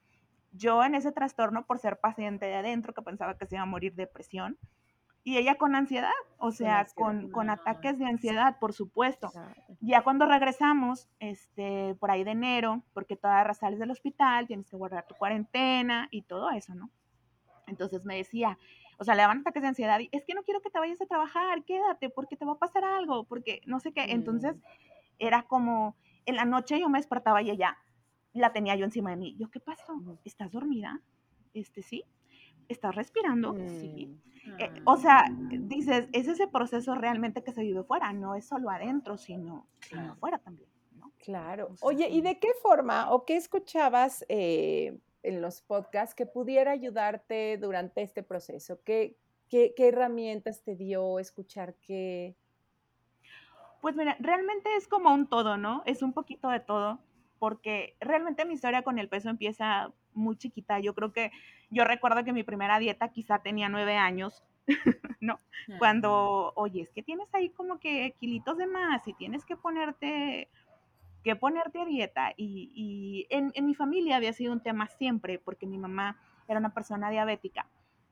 [0.52, 3.68] Yo en ese trastorno, por ser paciente de adentro, que pensaba que se iba a
[3.68, 4.58] morir de depresión,
[5.24, 9.32] y ella con ansiedad, o sea, con, con, ataques de ansiedad, por supuesto.
[9.80, 14.78] Ya cuando regresamos, este, por ahí de enero, porque todas sales del hospital, tienes que
[14.78, 16.90] guardar tu cuarentena y todo eso, ¿no?
[17.68, 18.58] Entonces me decía,
[18.98, 21.02] o sea, le daban ataques de ansiedad y es que no quiero que te vayas
[21.02, 24.06] a trabajar, quédate, porque te va a pasar algo, porque no sé qué.
[24.10, 24.62] Entonces mm.
[25.22, 27.78] Era como, en la noche yo me despertaba y ella
[28.34, 29.36] la tenía yo encima de mí.
[29.38, 29.94] Yo, ¿qué pasó?
[30.26, 31.00] ¿Estás dormida?
[31.54, 32.04] Este, sí.
[32.68, 33.56] ¿Estás respirando?
[33.68, 34.08] Sí.
[34.46, 34.60] Mm.
[34.60, 38.70] Eh, o sea, dices, es ese proceso realmente que se vive fuera, no es solo
[38.70, 40.70] adentro, sino, sino afuera también.
[40.98, 41.12] ¿no?
[41.20, 41.76] Claro.
[41.82, 47.58] Oye, ¿y de qué forma o qué escuchabas eh, en los podcasts que pudiera ayudarte
[47.58, 48.82] durante este proceso?
[48.84, 49.18] ¿Qué,
[49.50, 52.36] qué, qué herramientas te dio escuchar qué?
[53.82, 55.82] Pues mira, realmente es como un todo, ¿no?
[55.86, 57.00] Es un poquito de todo,
[57.40, 60.80] porque realmente mi historia con el peso empieza muy chiquita.
[60.80, 61.32] Yo creo que
[61.70, 64.44] yo recuerdo que mi primera dieta quizá tenía nueve años,
[65.22, 65.40] ¿no?
[65.80, 70.50] Cuando, oye, es que tienes ahí como que kilitos de más y tienes que ponerte,
[71.24, 72.34] que ponerte a dieta.
[72.38, 77.10] Y, en, mi familia había sido un tema siempre, porque mi mamá era una persona
[77.10, 77.68] diabética.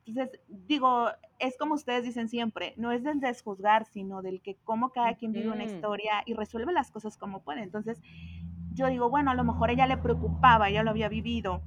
[0.05, 1.09] Entonces, digo,
[1.39, 5.33] es como ustedes dicen siempre, no es del desjuzgar, sino del que cómo cada quien
[5.33, 7.62] vive una historia y resuelve las cosas como puede.
[7.62, 8.01] Entonces,
[8.73, 11.62] yo digo, bueno, a lo mejor ella le preocupaba, ella lo había vivido,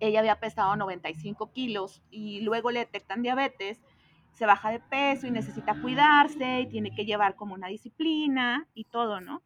[0.00, 3.80] ella había pesado 95 kilos y luego le detectan diabetes,
[4.32, 8.84] se baja de peso y necesita cuidarse y tiene que llevar como una disciplina y
[8.84, 9.42] todo, ¿no?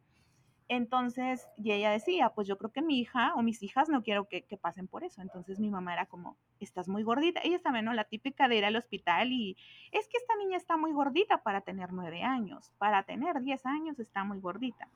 [0.71, 4.29] Entonces, y ella decía, pues yo creo que mi hija o mis hijas no quiero
[4.29, 5.19] que, pasen por eso.
[5.23, 7.41] Entonces mi mamá era como, estás muy gordita.
[7.43, 7.91] Ella sabe, ¿no?
[7.93, 9.57] La típica de ir al hospital y
[9.91, 13.99] es que esta niña está muy gordita para tener nueve años, para tener diez años
[13.99, 14.87] está muy gordita.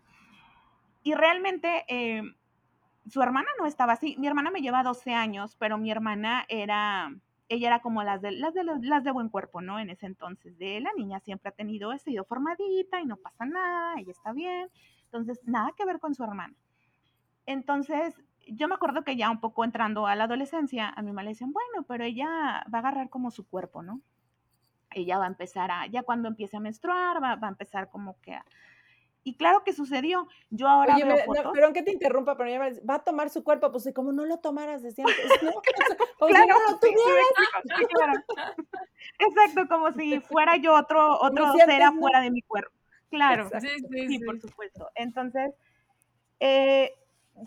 [1.01, 2.21] Y realmente eh,
[3.09, 4.15] su hermana no estaba así.
[4.19, 7.11] Mi hermana me lleva 12 años, pero mi hermana era,
[7.49, 9.79] ella era como las de, las de, las de buen cuerpo, ¿no?
[9.79, 13.45] En ese entonces, de la niña siempre ha tenido, ha sido formadita y no pasa
[13.47, 14.69] nada, ella está bien.
[15.13, 16.55] Entonces, nada que ver con su hermana.
[17.45, 18.15] Entonces,
[18.47, 21.29] yo me acuerdo que ya un poco entrando a la adolescencia, a mi mamá le
[21.29, 24.01] decían, bueno, pero ella va a agarrar como su cuerpo, ¿no?
[24.89, 28.19] Ella va a empezar a, ya cuando empiece a menstruar, va, va a empezar como
[28.21, 28.43] que a,
[29.23, 30.27] y claro que sucedió.
[30.49, 31.51] Yo ahora veo fotos.
[31.53, 32.51] pero aunque te interrumpa, pero
[32.89, 35.51] va a tomar su cuerpo, pues como no lo tomaras desde antes, ¿no?
[36.27, 38.25] claro, no lo tuvieras.
[39.19, 42.82] Exacto, como si fuera yo otro, otro ser afuera de mi cuerpo.
[43.13, 44.89] Claro, sí, sí, sí, por supuesto.
[44.95, 45.53] Entonces,
[46.39, 46.91] eh,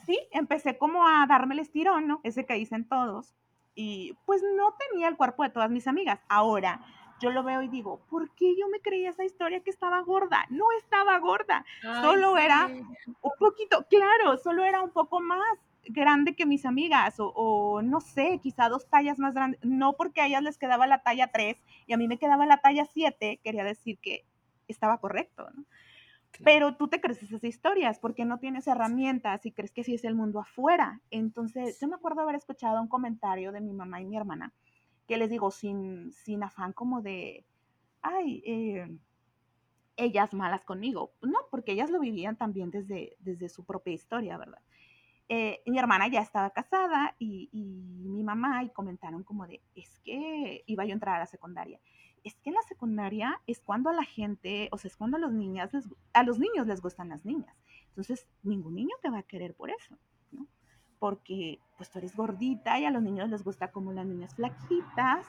[0.05, 2.21] sí, empecé como a darme el estirón, ¿no?
[2.23, 3.35] Ese que dicen todos.
[3.75, 6.21] Y pues no tenía el cuerpo de todas mis amigas.
[6.29, 6.81] Ahora,
[7.21, 10.47] yo lo veo y digo, ¿por qué yo me creía esa historia que estaba gorda?
[10.51, 11.65] No estaba gorda,
[12.03, 17.81] solo era un poquito, claro, solo era un poco más grande que mis amigas o,
[17.83, 21.31] no sé, quizá dos tallas más grandes, no porque a ellas les quedaba la talla
[21.33, 24.25] 3 y a mí me quedaba la talla 7, quería decir que
[24.69, 25.65] estaba correcto, ¿no?
[26.45, 30.05] Pero tú te crees esas historias porque no tienes herramientas y crees que sí es
[30.05, 31.01] el mundo afuera.
[31.11, 34.53] Entonces, yo me acuerdo haber escuchado un comentario de mi mamá y mi hermana
[35.07, 37.47] que les digo, sin, sin afán como de,
[38.03, 38.99] ay, eh,
[39.97, 41.13] ellas malas conmigo.
[41.23, 44.61] No, porque ellas lo vivían también desde, desde su propia historia, ¿verdad?
[45.29, 50.63] Eh, mi hermana ya estaba casada y, mi mamá y comentaron como de, es que
[50.67, 51.81] iba yo a entrar a la secundaria.
[52.27, 55.21] Es que en la secundaria es cuando a la gente, o sea, es cuando a
[55.21, 55.71] los, niñas
[56.12, 57.57] a los niños les gustan las niñas.
[57.89, 59.97] Entonces, ningún niño te va a querer por eso,
[60.33, 60.47] ¿no?
[60.99, 65.27] porque pues tú eres gordita y a los niños les gusta como las niñas flaquitas.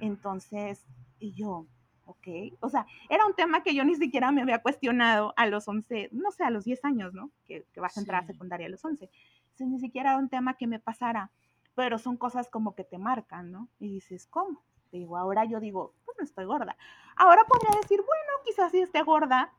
[0.00, 0.86] Entonces,
[1.18, 1.66] y yo,
[2.04, 2.28] ok,
[2.60, 6.10] o sea, era un tema que yo ni siquiera me había cuestionado a los 11,
[6.12, 7.30] no sé, a los 10 años, ¿no?
[7.44, 9.10] Que, vas a entrar a secundaria a los 11.
[9.50, 11.30] Entonces, ni siquiera era un tema que me pasara,
[11.74, 13.68] pero son cosas como que te marcan, ¿no?
[13.78, 14.62] Y dices, ¿cómo?
[14.92, 16.76] Digo, ahora yo digo, pues no estoy gorda.
[17.16, 19.52] Ahora podría decir, bueno, quizás sí esté gorda,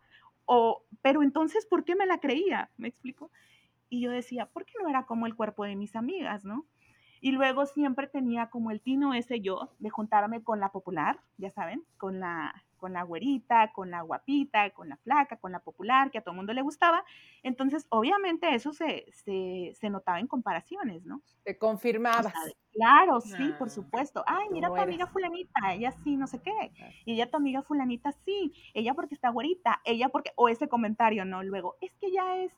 [0.45, 2.69] o, pero entonces, ¿por qué me la creía?
[2.77, 3.31] ¿Me explico?
[3.89, 6.65] Y yo decía, ¿por qué no era como el cuerpo de mis amigas, no?
[7.21, 11.51] Y luego siempre tenía como el tino ese yo de juntarme con la popular, ya
[11.51, 16.09] saben, con la, con la güerita, con la guapita, con la flaca, con la popular,
[16.09, 17.03] que a todo el mundo le gustaba.
[17.43, 21.21] Entonces, obviamente eso se, se, notaba en comparaciones, ¿no?
[21.43, 22.33] Te confirmabas.
[22.73, 24.23] claro, sí, por ah, supuesto.
[24.25, 26.71] Ay, mira tu amiga fulanita, ella sí, no sé qué.
[27.05, 31.25] Y ella tu amiga fulanita sí, ella porque está güerita, ella porque, o ese comentario,
[31.25, 31.43] ¿no?
[31.43, 32.51] Luego, es que ella es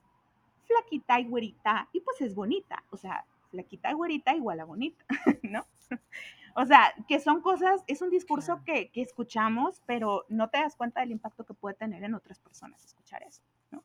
[0.65, 2.83] flaquita y güerita y pues es bonita.
[2.91, 5.03] O sea, flaquita y güerita igual a bonita,
[5.43, 5.65] ¿no?
[6.55, 10.75] O sea, que son cosas, es un discurso que, que, escuchamos, pero no te das
[10.75, 13.83] cuenta del impacto que puede tener en otras personas escuchar eso, ¿no?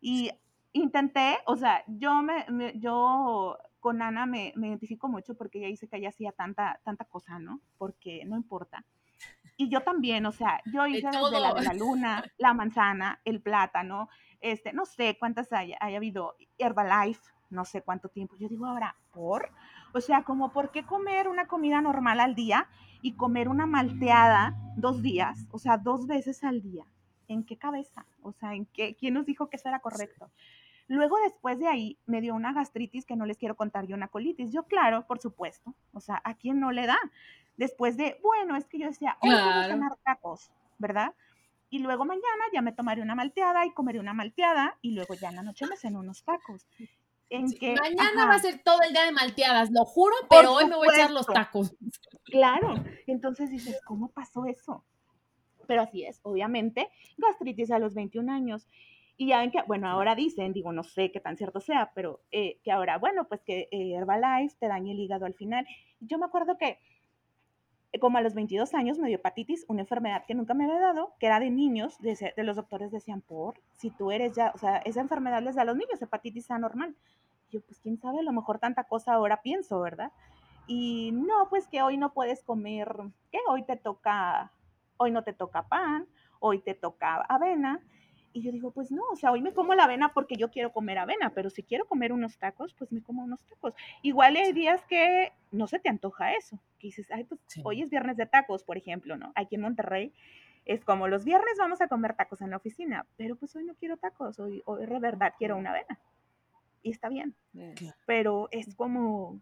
[0.00, 0.30] Y
[0.72, 2.46] intenté, o sea, yo me,
[2.78, 7.04] yo con Ana me, me, identifico mucho porque ella dice que ella hacía tanta, tanta
[7.04, 7.60] cosa, ¿no?
[7.78, 8.84] Porque no importa.
[9.56, 13.40] Y yo también, o sea, yo hice desde la de la luna, la manzana, el
[13.40, 14.08] plátano,
[14.40, 18.36] este, no sé cuántas haya, haya habido, Herbalife, no sé cuánto tiempo.
[18.36, 19.50] Yo digo ahora, ¿por?
[19.96, 22.68] O sea, como por qué comer una comida normal al día
[23.00, 26.84] y comer una malteada dos días, o sea, dos veces al día.
[27.28, 28.04] ¿En qué cabeza?
[28.20, 28.94] O sea, ¿en qué?
[28.94, 30.30] ¿Quién nos dijo que eso era correcto?
[30.86, 34.08] Luego, después de ahí, me dio una gastritis que no les quiero contar y una
[34.08, 34.52] colitis.
[34.52, 35.72] Yo, claro, por supuesto.
[35.94, 36.98] O sea, ¿a quién no le da?
[37.56, 41.14] Después de, bueno, es que yo decía, hoy voy a cenar tacos, ¿verdad?
[41.70, 45.30] Y luego mañana ya me tomaré una malteada y comeré una malteada y luego ya
[45.30, 46.66] en la noche me ceno unos tacos.
[47.28, 50.66] En que, mañana va a ser todo el día de malteadas, lo juro, pero hoy
[50.66, 51.74] me voy a echar los tacos.
[52.24, 52.74] Claro,
[53.06, 54.84] entonces dices, ¿cómo pasó eso?
[55.66, 58.68] Pero así es, obviamente, gastritis a los 21 años.
[59.16, 62.20] Y ya ven que, bueno, ahora dicen, digo, no sé qué tan cierto sea, pero
[62.30, 65.66] eh, que ahora, bueno, pues que eh, Herbalife te daña el hígado al final.
[66.00, 66.78] Yo me acuerdo que
[67.98, 71.14] como a los 22 años me dio hepatitis, una enfermedad que nunca me había dado,
[71.18, 74.78] que era de niños, de, los doctores decían, por, si tú eres ya, o sea,
[74.78, 76.94] esa enfermedad les da a los niños, hepatitis anormal.
[77.50, 80.12] yo, pues quién sabe, a lo mejor tanta cosa ahora pienso, ¿verdad?
[80.66, 82.94] Y no, pues que hoy no puedes comer,
[83.30, 84.52] que hoy te toca,
[84.96, 86.06] hoy no te toca pan,
[86.40, 87.80] hoy te toca avena,
[88.36, 90.70] y yo digo, pues no, o sea, hoy me como la avena porque yo quiero
[90.70, 93.72] comer avena, pero si quiero comer unos tacos, pues me como unos tacos.
[94.02, 97.90] Igual hay días que no se te antoja eso, que dices, ay, pues hoy es
[97.90, 99.32] viernes de tacos, por ejemplo, ¿no?
[99.34, 100.14] Aquí en Monterrey
[100.64, 103.74] es como los viernes vamos a comer tacos en la oficina, pero pues hoy no
[103.74, 105.98] quiero tacos, hoy, hoy de verdad quiero una avena.
[106.82, 107.34] Y está bien,
[108.06, 109.40] pero es como,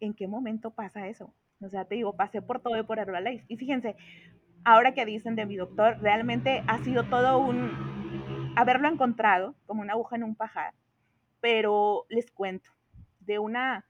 [0.00, 1.34] ¿en qué momento pasa eso?
[1.60, 3.44] O sea, te digo, pasé por todo y por Herbalife.
[3.48, 3.96] Y fíjense,
[4.64, 9.92] ahora que dicen de mi doctor, realmente ha sido todo un, haberlo encontrado como una
[9.92, 10.72] aguja en un pajar,
[11.40, 12.70] pero les cuento
[13.20, 13.84] de una,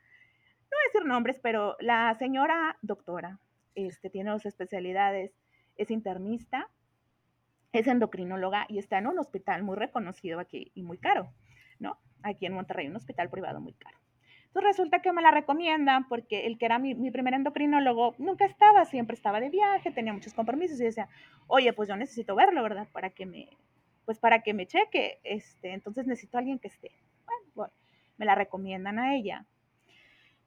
[0.70, 3.38] no voy a decir nombres, pero la señora doctora
[3.74, 5.32] este, tiene dos especialidades,
[5.76, 6.68] es internista,
[7.72, 11.32] es endocrinóloga y está en un hospital muy reconocido aquí y muy caro,
[11.78, 11.98] ¿no?
[12.22, 13.96] Aquí en Monterrey, un hospital privado muy caro.
[14.46, 18.44] Entonces resulta que me la recomiendan porque el que era mi, mi, primer endocrinólogo nunca
[18.44, 21.08] estaba, siempre estaba de viaje, tenía muchos compromisos y decía,
[21.46, 22.88] oye, pues yo necesito verlo, ¿verdad?
[22.92, 23.48] Para que me,
[24.04, 26.90] pues para que me cheque, este, entonces necesito a alguien que esté.
[27.54, 27.72] Bueno,
[28.18, 29.46] me la recomiendan a ella.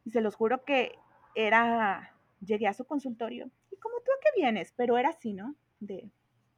[0.06, 0.98] Y se los juro que
[1.36, 2.14] era,
[2.46, 5.56] llegué a su consultorio y como tú a qué vienes, pero era así, ¿no?
[5.80, 6.10] De,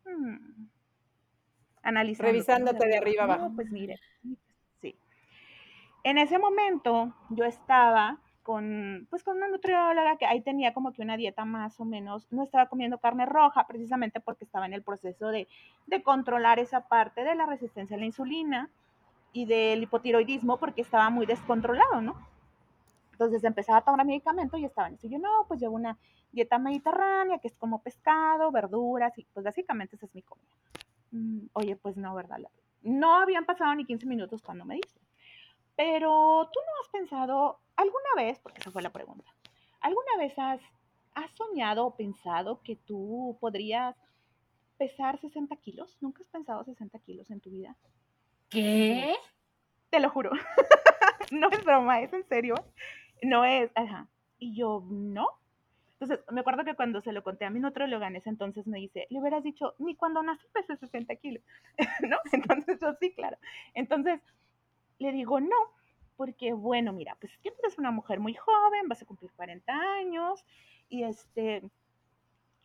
[0.06, 0.68] hmm,
[1.84, 2.32] analizando.
[2.32, 3.52] Revisándote de arriba abajo.
[3.56, 4.00] pues mire,
[4.82, 4.98] sí.
[6.04, 11.02] En ese momento yo estaba con, pues con una nutrióloga que ahí tenía como que
[11.02, 14.84] una dieta más o menos, no estaba comiendo carne roja precisamente porque estaba en el
[14.84, 15.48] proceso de,
[15.88, 18.70] de controlar esa parte de la resistencia a la insulina
[19.34, 22.16] y del hipotiroidismo porque estaba muy descontrolado, ¿no?
[23.16, 25.08] Entonces empezaba a tomar medicamento y estaba en eso.
[25.08, 25.98] Yo no, pues llevo una
[26.34, 30.52] dieta mediterránea que es como pescado, verduras y pues básicamente esa es mi comida.
[31.12, 32.40] Mm, oye, pues no, ¿verdad?
[32.82, 35.00] No habían pasado ni 15 minutos cuando me dice,
[35.78, 39.32] pero tú no has pensado alguna vez, porque esa fue la pregunta,
[39.80, 40.60] ¿alguna vez has,
[41.14, 43.96] has soñado o pensado que tú podrías
[44.78, 45.98] pesar 60 kilos?
[46.02, 47.78] ¿Nunca has pensado 60 kilos en tu vida?
[48.50, 49.16] ¿Qué?
[49.90, 50.32] Te lo juro.
[51.32, 52.56] no es broma, es en serio.
[53.22, 54.08] No es, ajá.
[54.40, 55.28] Y yo, no.
[56.00, 58.80] Entonces, me acuerdo que cuando se lo conté a mi nutrióloga en ese entonces me
[58.80, 61.44] dice, le hubieras dicho, ni cuando nací pesé 60 kilos,
[62.10, 62.18] ¿no?
[62.34, 63.38] Entonces yo sí, claro.
[63.74, 64.20] Entonces,
[65.00, 65.56] le digo, no,
[66.18, 70.46] porque bueno, mira, pues tú eres una mujer muy joven, vas a cumplir 40 años
[70.90, 71.64] y este,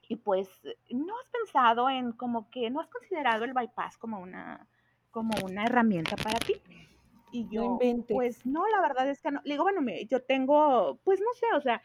[0.09, 0.49] y pues
[0.91, 4.67] no has pensado en como que no has considerado el bypass como una,
[5.11, 6.55] como una herramienta para ti.
[7.33, 9.41] Y yo, pues no, la verdad es que no.
[9.45, 11.83] Le digo, bueno, yo tengo, pues no sé, o sea,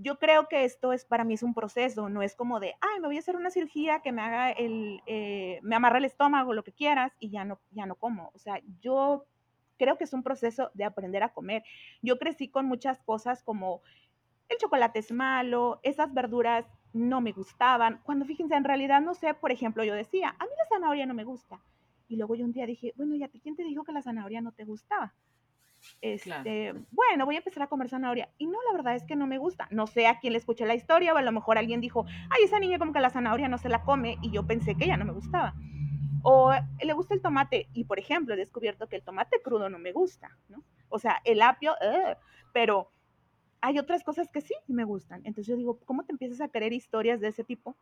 [0.00, 3.00] yo creo que esto es para mí es un proceso, no es como de, ay,
[3.00, 6.54] me voy a hacer una cirugía que me haga el, eh, me amarra el estómago,
[6.54, 8.30] lo que quieras, y ya no, ya no como.
[8.34, 9.26] O sea, yo
[9.76, 11.64] creo que es un proceso de aprender a comer.
[12.02, 13.82] Yo crecí con muchas cosas como
[14.48, 18.00] el chocolate es malo, esas verduras no me gustaban.
[18.04, 21.14] Cuando fíjense, en realidad no sé, por ejemplo, yo decía, a mí la zanahoria no
[21.14, 21.60] me gusta.
[22.08, 24.02] Y luego yo un día dije, bueno, ¿y a ti quién te dijo que la
[24.02, 25.14] zanahoria no te gustaba?
[26.00, 28.30] Este, bueno, voy a empezar a comer zanahoria.
[28.38, 29.68] Y no, la verdad es que no me gusta.
[29.70, 32.44] No sé a quién le escuché la historia, o a lo mejor alguien dijo, ay,
[32.44, 34.96] esa niña como que la zanahoria no se la come, y yo pensé que ella
[34.96, 35.54] no me gustaba.
[36.22, 39.78] O le gusta el tomate, y por ejemplo, he descubierto que el tomate crudo no
[39.78, 40.64] me gusta, ¿no?
[40.88, 41.74] O sea, el apio,
[42.52, 42.90] pero
[43.60, 45.20] hay otras cosas que sí me gustan.
[45.24, 47.76] Entonces yo digo, ¿cómo te empiezas a creer historias de ese tipo?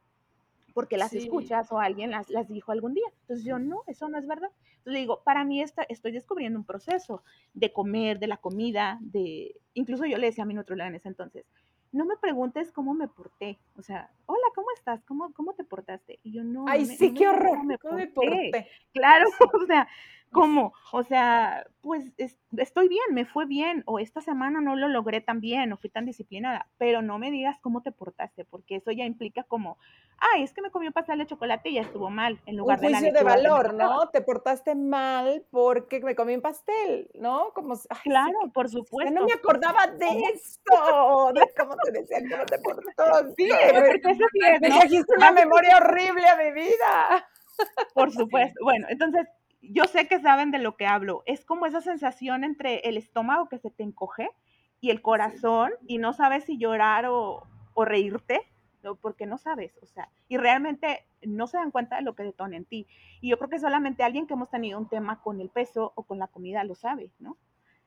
[0.77, 3.07] Porque las escuchas o alguien las, las dijo algún día.
[3.23, 4.51] Entonces yo, no, eso no es verdad.
[4.77, 7.23] Entonces digo, para mí esta, estoy descubriendo un proceso
[7.55, 9.57] de comer, de la comida, de...
[9.73, 11.47] Incluso yo le decía a mi nutróloga en ese entonces,
[11.93, 13.59] no me preguntes cómo me porté.
[13.77, 15.03] O sea, hola, ¿cómo estás?
[15.05, 16.21] ¿Cómo, cómo te portaste?
[16.23, 16.67] Y yo no.
[16.69, 17.65] Ay, sí, qué horror.
[17.65, 18.69] me porté?
[18.93, 19.89] Claro, o sea,
[20.37, 20.75] ¿Cómo?
[20.92, 22.12] O sea, pues
[22.59, 25.88] estoy bien, me fue bien, o esta semana no lo logré tan bien, o fui
[25.88, 29.79] tan disciplinada, pero no me digas cómo te portaste, porque eso ya implica como,
[30.18, 32.88] ay, es que me comió pastel de chocolate y ya estuvo mal, en lugar un
[32.88, 34.11] juicio de, valor, ¿no?
[34.11, 37.53] Te portaste mal porque me comí un pastel, ¿no?
[37.55, 39.14] Como, claro, por supuesto.
[39.14, 42.92] no me acordaba de esto, de cómo te decían que no te portaste.
[43.37, 43.49] Sí,
[44.61, 47.27] me dijiste una memoria horrible a mi vida.
[47.94, 48.62] Por supuesto.
[48.62, 49.27] Bueno, entonces
[49.72, 51.22] yo sé que saben de lo que hablo.
[51.26, 54.31] Es como esa sensación entre el estómago que se te encoge
[54.81, 58.40] y el corazón y no sabes si llorar o, reírte,
[59.02, 62.57] porque no sabes, o sea, y realmente no se dan cuenta de lo que detona
[62.57, 62.87] en ti.
[63.20, 66.05] Y yo creo que solamente alguien que hemos tenido un tema con el peso o
[66.05, 67.37] con la comida lo sabe, ¿no?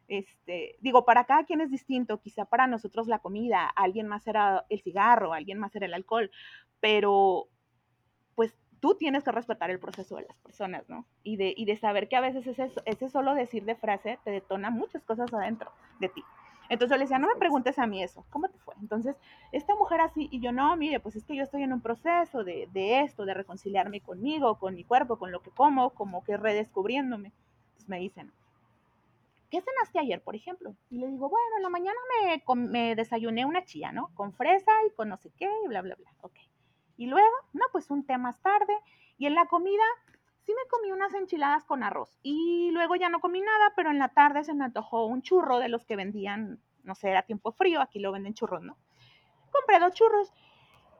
[0.09, 4.65] Este, digo, para cada quien es distinto, quizá para nosotros la comida, alguien más era
[4.69, 6.29] el cigarro, alguien más era el alcohol,
[6.79, 7.47] pero
[8.35, 11.05] pues tú tienes que respetar el proceso de las personas, ¿no?
[11.23, 14.31] Y de, y de saber que a veces ese, ese solo decir de frase te
[14.31, 16.23] detona muchas cosas adentro de ti.
[16.69, 18.75] Entonces yo le decía, no me preguntes a mí eso, ¿cómo te fue?
[18.79, 19.15] Entonces,
[19.51, 22.43] esta mujer así, y yo, no, mire, pues es que yo estoy en un proceso
[22.43, 26.37] de, de esto, de reconciliarme conmigo, con mi cuerpo, con lo que como, como que
[26.37, 27.31] redescubriéndome.
[27.69, 28.31] Entonces me dicen,
[29.49, 30.75] ¿qué cenaste ayer, por ejemplo?
[30.91, 34.11] Y le digo, bueno, en la mañana me, me desayuné una chía, ¿no?
[34.13, 36.13] Con fresa y con no sé qué, y bla, bla, bla.
[36.21, 36.35] Ok.
[36.99, 38.77] Y luego, no, pues un té más tarde.
[39.17, 39.83] Y en la comida,
[40.45, 42.19] sí me comí unas enchiladas con arroz.
[42.23, 45.59] Y luego ya no comí nada, pero en la tarde se me antojó un churro
[45.59, 48.75] de los que vendían, no sé, era tiempo frío, aquí lo venden churros, ¿no?
[49.49, 50.33] Compré dos churros.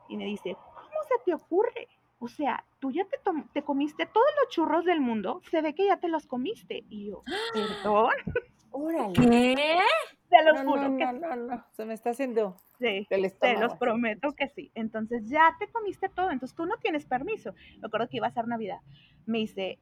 [0.08, 1.90] Y me dice, ¿cómo se te ocurre?
[2.20, 3.20] O sea, tú ya te,
[3.52, 6.86] te comiste todos los churros del mundo, se ve que ya te los comiste.
[6.88, 8.14] Y yo, perdón.
[8.72, 9.84] Órale.
[10.30, 10.38] ¿Qué?
[10.38, 13.76] Te lo juro no, que no, no, no, se me está haciendo sí, te los
[13.76, 14.72] prometo que sí.
[14.74, 17.54] Entonces ya te comiste todo, entonces tú no tienes permiso.
[17.80, 18.80] Me acuerdo que iba a ser Navidad.
[19.26, 19.80] Me dice,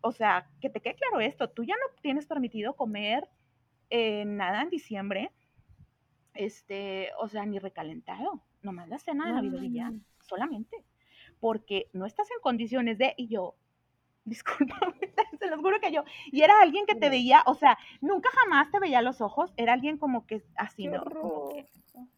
[0.00, 3.28] o sea, que te quede claro esto, tú ya no tienes permitido comer
[3.90, 5.32] eh, nada en diciembre,
[6.34, 10.84] este, o sea, ni recalentado, nomás la cena de Navidad y ya, solamente,
[11.40, 13.56] porque no estás en condiciones de, y yo,
[14.26, 14.76] disculpa,
[15.38, 18.70] se los juro que yo, y era alguien que te veía, o sea, nunca jamás
[18.70, 21.02] te veía los ojos, era alguien como que así, ¿no?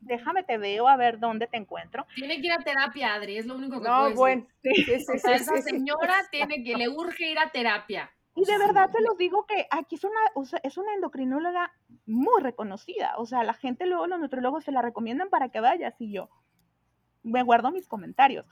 [0.00, 2.04] déjame te veo a ver dónde te encuentro.
[2.16, 6.64] Tiene que ir a terapia, Adri, es lo único que No, bueno, esa señora tiene
[6.64, 8.10] que, le urge ir a terapia.
[8.34, 10.20] Y de verdad te los digo que aquí es una,
[10.62, 11.72] es una endocrinóloga
[12.06, 13.14] muy reconocida.
[13.18, 16.28] O sea, la gente luego, los nutriólogos se la recomiendan para que vayas y yo
[17.22, 18.46] me guardo mis comentarios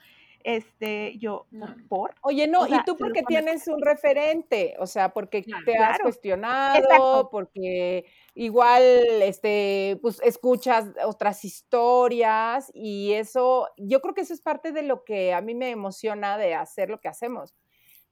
[0.46, 1.48] este, yo,
[1.88, 2.14] ¿por?
[2.22, 8.04] Oye, no, y tú porque tienes un referente, o sea, porque te has cuestionado, porque
[8.35, 8.85] igual,
[9.22, 15.02] este, pues escuchas otras historias y eso, yo creo que eso es parte de lo
[15.02, 17.56] que a mí me emociona de hacer lo que hacemos.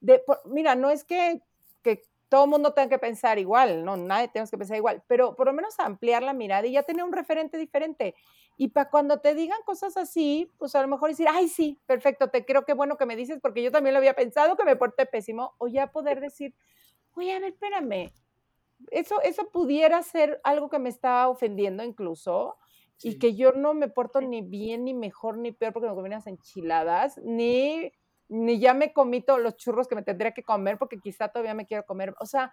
[0.01, 1.41] De, mira, no es que,
[1.83, 2.03] que
[2.35, 5.47] todo el mundo tenga que pensar igual, no, nadie tenemos que pensar igual, pero por
[5.47, 8.17] lo menos ampliar la mirada y ya tener un referente diferente.
[8.57, 12.31] Y para cuando te digan cosas así, pues a lo mejor decir, ay, sí, perfecto,
[12.31, 14.75] te creo que bueno que me dices, porque yo también lo había pensado, que me
[14.75, 16.57] porté pésimo, o ya poder decir,
[17.13, 18.13] oye, a ver, espérame,
[18.91, 22.57] eso, eso pudiera ser algo que me está ofendiendo incluso,
[23.01, 26.09] y que yo no me porto ni bien, ni mejor, ni peor porque me comí
[26.09, 27.93] unas enchiladas, ni,
[28.35, 31.55] ni ya me comí todos los churros que me tendría que comer porque quizá todavía
[31.55, 32.15] me quiero comer.
[32.19, 32.53] O sea,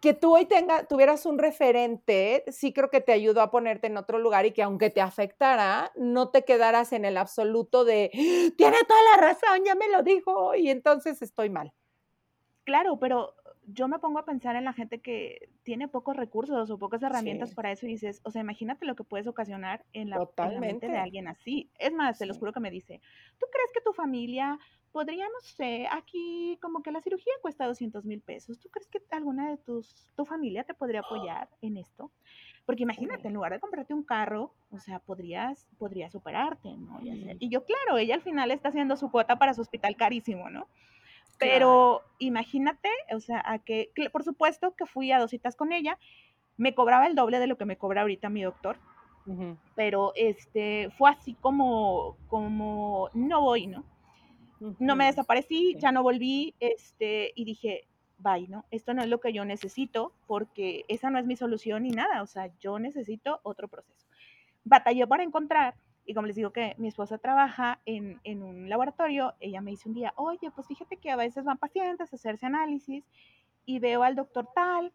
[0.00, 3.98] que tú hoy tenga, tuvieras un referente, sí creo que te ayudó a ponerte en
[3.98, 8.10] otro lugar y que aunque te afectara, no te quedaras en el absoluto de,
[8.56, 11.72] tiene toda la razón, ya me lo dijo y entonces estoy mal.
[12.64, 13.34] Claro, pero
[13.72, 17.54] yo me pongo a pensar en la gente que tiene pocos recursos o pocas herramientas
[17.54, 20.18] para eso y dices, o sea, imagínate lo que puedes ocasionar en la,
[20.60, 21.70] mente de alguien así.
[21.78, 23.00] Es más, se los juro que me dice,
[23.38, 24.58] ¿tú crees que tu familia
[24.92, 28.58] podría, no sé, aquí como que la cirugía cuesta 200 mil pesos?
[28.58, 32.10] ¿Tú crees que alguna de tus, tu familia te podría apoyar en esto?
[32.66, 37.00] Porque imagínate, en lugar de comprarte un carro, o sea, podrías, podrías operarte, ¿no?
[37.02, 40.50] Y, y yo, claro, ella al final está haciendo su cuota para su hospital carísimo,
[40.50, 40.68] ¿no?
[41.40, 45.98] Pero imagínate, o sea, a que, por supuesto que fui a dos citas con ella,
[46.56, 48.78] me cobraba el doble de lo que me cobra ahorita mi doctor,
[49.74, 53.84] pero este, fue así como, como, no voy, ¿no?
[54.78, 57.86] No me desaparecí, ya no volví, este, y dije,
[58.18, 58.66] bye, ¿no?
[58.70, 62.22] Esto no es lo que yo necesito, porque esa no es mi solución ni nada,
[62.22, 64.06] o sea, yo necesito otro proceso.
[64.64, 65.74] Batallé para encontrar
[66.10, 69.88] y como les digo que mi esposa trabaja en, en, un laboratorio, ella me dice
[69.88, 73.04] un día, oye, pues fíjate que a veces van pacientes a hacerse análisis
[73.64, 74.92] y veo al doctor tal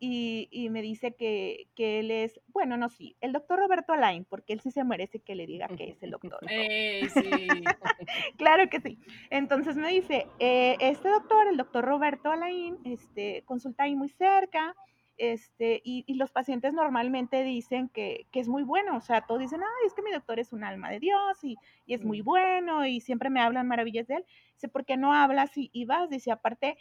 [0.00, 4.24] y, y me dice que, que, él es, bueno, no, sí, el doctor Roberto Alain,
[4.24, 6.40] porque él sí se merece que le diga que es el doctor.
[6.50, 7.30] Eh, sí.
[8.36, 8.98] claro que sí.
[9.30, 14.74] Entonces me dice, eh, este doctor, el doctor Roberto Alain, este, consulta ahí muy cerca,
[15.18, 19.86] este, y, los pacientes normalmente dicen que, es muy bueno, o sea, todos dicen, ay,
[19.86, 21.56] es que mi doctor es un alma de Dios y,
[21.86, 24.24] es muy bueno y siempre me hablan maravillas de él.
[24.54, 26.08] Dice, ¿por qué no hablas y, vas?
[26.08, 26.78] Dice, aparte,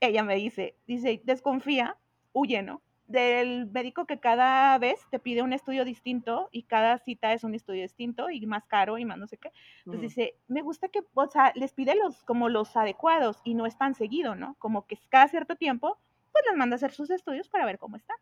[0.00, 1.96] ella me dice, dice, desconfía,
[2.32, 2.82] huye, ¿no?
[3.06, 7.54] Del médico que cada vez te pide un estudio distinto y cada cita es un
[7.54, 9.52] estudio distinto y más caro y más no sé qué.
[9.84, 13.66] Entonces dice, me gusta que, o sea, les pide los, como los adecuados y no
[13.66, 14.56] es tan seguido, ¿no?
[14.58, 15.98] Como que cada cierto tiempo
[16.32, 18.14] pues les manda a hacer sus estudios para ver cómo está.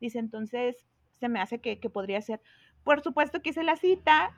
[0.00, 0.86] Dice, entonces
[1.18, 2.40] se me hace que, podría ser.
[2.84, 4.34] Por supuesto que hice la cita,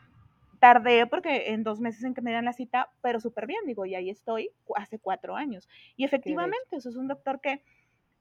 [0.60, 3.84] tardé porque en dos meses en que me dieran la cita, pero súper bien, digo,
[3.84, 5.68] y ahí estoy hace cuatro años.
[5.96, 7.62] Y efectivamente, eso es un doctor que,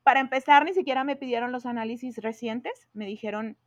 [0.03, 3.58] para empezar, ni siquiera me pidieron los análisis recientes, me dijeron,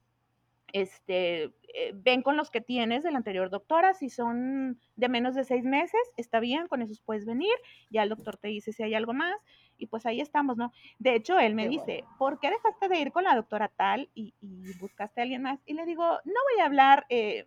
[0.73, 5.35] este, eh, ven con los que tienes de la anterior doctora, si son de menos
[5.35, 7.53] de seis meses, está bien, con esos puedes venir,
[7.91, 9.35] ya el doctor te dice si hay algo más,
[9.81, 10.73] y pues ahí estamos, ¿no?
[10.99, 14.35] De hecho, él me dice, ¿por qué dejaste de ir con la doctora tal y,
[14.79, 15.59] buscaste a alguien más?
[15.67, 17.47] Y le digo, no voy a hablar, eh,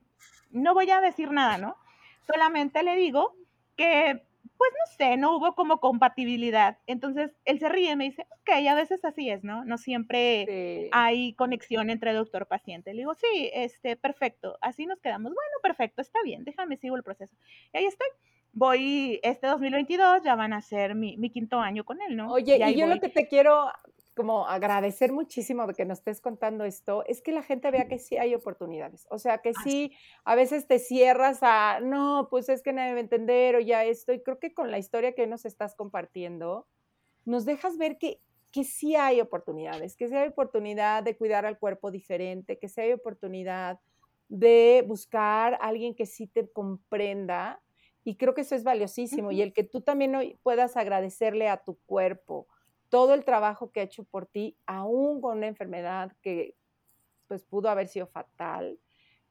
[0.52, 1.78] no voy a decir nada, ¿no?
[2.22, 3.36] Solamente le digo
[3.76, 4.24] que
[4.58, 6.78] pues no sé, no hubo como compatibilidad.
[6.88, 9.66] Entonces él se ríe y me dice, ok, a veces así es, ¿no?
[9.66, 12.94] No siempre hay conexión entre doctor-paciente.
[12.94, 15.34] Le digo, sí, este, perfecto, así nos quedamos.
[15.34, 17.36] Bueno, perfecto, está bien, déjame, sigo el proceso.
[17.74, 18.08] Y ahí estoy.
[18.54, 22.32] Voy, este 2022 ya van a ser mi, quinto año con él, ¿no?
[22.32, 23.68] Oye, y, yo lo que te quiero
[24.16, 27.98] como agradecer muchísimo de que nos estés contando esto, es que la gente vea que
[27.98, 29.08] sí hay oportunidades.
[29.10, 29.92] O sea, que sí,
[30.24, 34.14] a veces te cierras a, no, pues es que nadie debe entender o ya esto.
[34.14, 36.68] Y creo que con la historia que nos estás compartiendo,
[37.26, 41.58] nos dejas ver que, que sí hay oportunidades, que sí hay oportunidad de cuidar al
[41.58, 43.80] cuerpo diferente, que sí hay oportunidad
[44.30, 47.62] de buscar a alguien que sí te comprenda.
[48.04, 49.32] Y creo que eso es valiosísimo.
[49.32, 52.48] Y el que tú también hoy puedas agradecerle a tu cuerpo,
[52.90, 56.56] todo el trabajo que ha hecho por ti, aún con una enfermedad que
[57.28, 58.80] pues pudo haber sido fatal,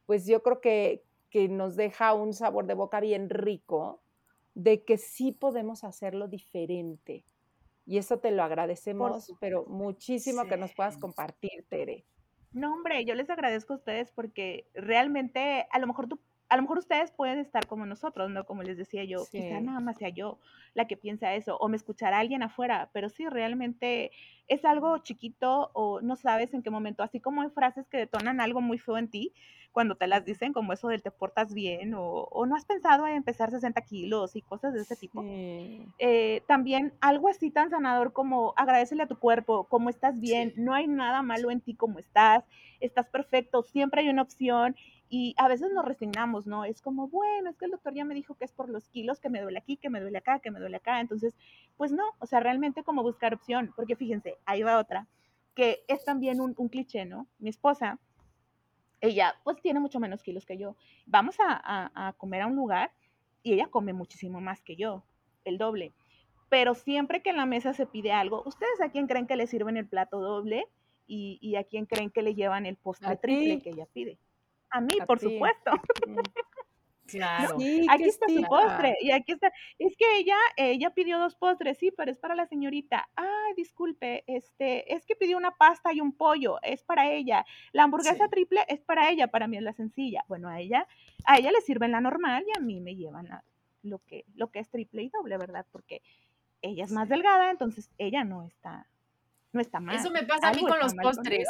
[0.07, 4.03] pues yo creo que, que nos deja un sabor de boca bien rico
[4.55, 7.25] de que sí podemos hacerlo diferente.
[7.87, 12.05] Y eso te lo agradecemos, pero muchísimo que nos puedas compartir, Tere.
[12.53, 16.20] No, hombre, yo les agradezco a ustedes porque realmente a lo mejor tú
[16.53, 18.44] a lo mejor ustedes pueden estar como nosotros, ¿no?
[18.44, 20.38] Como les decía yo, quizá nada más sea yo
[20.74, 24.11] la que piensa eso, o me escuchará alguien afuera, pero sí, realmente
[24.48, 28.38] es algo chiquito o no sabes en qué momento, así como hay frases que detonan
[28.38, 29.32] algo muy feo en ti,
[29.72, 33.14] cuando te las dicen, como eso del te portas bien, o, no has pensado en
[33.14, 35.24] empezar 60 kilos y cosas de ese tipo.
[35.24, 40.74] Eh, también algo así tan sanador como agradecele a tu cuerpo, como estás bien, no
[40.74, 42.44] hay nada malo en ti como estás,
[42.80, 44.76] estás perfecto, siempre hay una opción
[45.15, 46.65] y a veces nos resignamos, ¿no?
[46.65, 49.21] Es como, bueno, es que el doctor ya me dijo que es por los kilos,
[49.21, 51.01] que me duele aquí, que me duele acá, que me duele acá.
[51.01, 51.37] Entonces,
[51.77, 55.07] pues no, o sea, realmente como buscar opción, porque fíjense, ahí va otra,
[55.55, 57.27] que es también un, cliché, ¿no?
[57.39, 57.99] Mi esposa,
[59.03, 60.77] ella pues tiene mucho menos kilos que yo.
[61.05, 62.91] Vamos a, comer a un lugar
[63.43, 65.05] y ella come muchísimo más que yo,
[65.45, 65.93] el doble.
[66.49, 69.47] Pero siempre que en la mesa se pide algo, ¿ustedes a quién creen que le
[69.47, 70.65] sirven el plato doble
[71.07, 74.19] y, a quién creen que le llevan el postre triple que ella pide?
[74.73, 75.70] A mí, por supuesto.
[77.05, 77.57] Claro.
[77.91, 79.53] aquí está su postre y aquí está.
[79.79, 83.09] Es que ella, ella pidió dos postres, sí, pero es para la señorita.
[83.16, 87.45] Ay, disculpe, este, es que pidió una pasta y un pollo, es para ella.
[87.73, 90.25] La hamburguesa triple es para ella, para mí es la sencilla.
[90.27, 90.87] Bueno, a ella,
[91.27, 93.29] a ella le sirven la normal y a mí me llevan
[93.83, 95.66] lo que, lo que es triple y doble, ¿verdad?
[95.70, 96.01] Porque
[96.62, 98.87] ella es más delgada, entonces ella no está,
[99.53, 99.97] no está mal.
[99.97, 101.47] Eso me pasa a mí con los postres.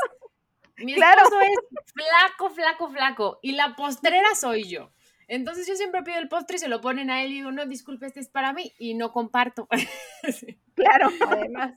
[0.79, 1.59] Mi esposo es
[1.93, 3.39] flaco, flaco, flaco.
[3.43, 4.91] Y la postrera soy yo.
[5.29, 7.65] Entonces yo siempre pido el postre y se lo ponen a él y digo, no,
[7.65, 9.69] disculpe, este es para mí y no comparto.
[10.75, 11.75] Claro, además.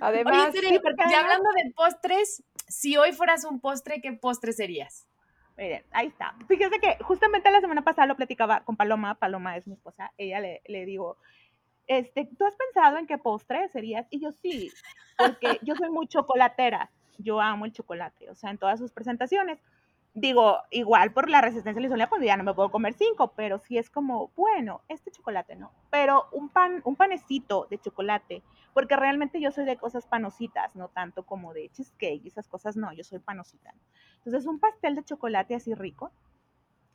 [0.00, 0.52] Además,
[1.10, 5.08] ya hablando de postres, si hoy fueras un postre, ¿qué postre serías?
[5.56, 6.34] Miren, ahí está.
[6.46, 10.40] Fíjese que justamente la semana pasada lo platicaba con Paloma, Paloma es mi esposa, ella
[10.40, 11.16] le, le digo,
[11.86, 14.06] este, ¿tú has pensado en qué postre serías?
[14.10, 14.70] Y yo sí,
[15.16, 19.58] porque yo soy muy chocolatera yo amo el chocolate, o sea, en todas sus presentaciones.
[20.16, 23.32] Digo, igual por la resistencia a la insulina, pues ya no me puedo comer cinco,
[23.34, 28.44] pero sí es como, bueno, este chocolate no, pero un pan, un panecito de chocolate,
[28.72, 32.92] porque realmente yo soy de cosas panositas, no tanto como de cheesecake, esas cosas no,
[32.92, 33.74] yo soy panosita.
[34.18, 36.12] Entonces, un pastel de chocolate así rico,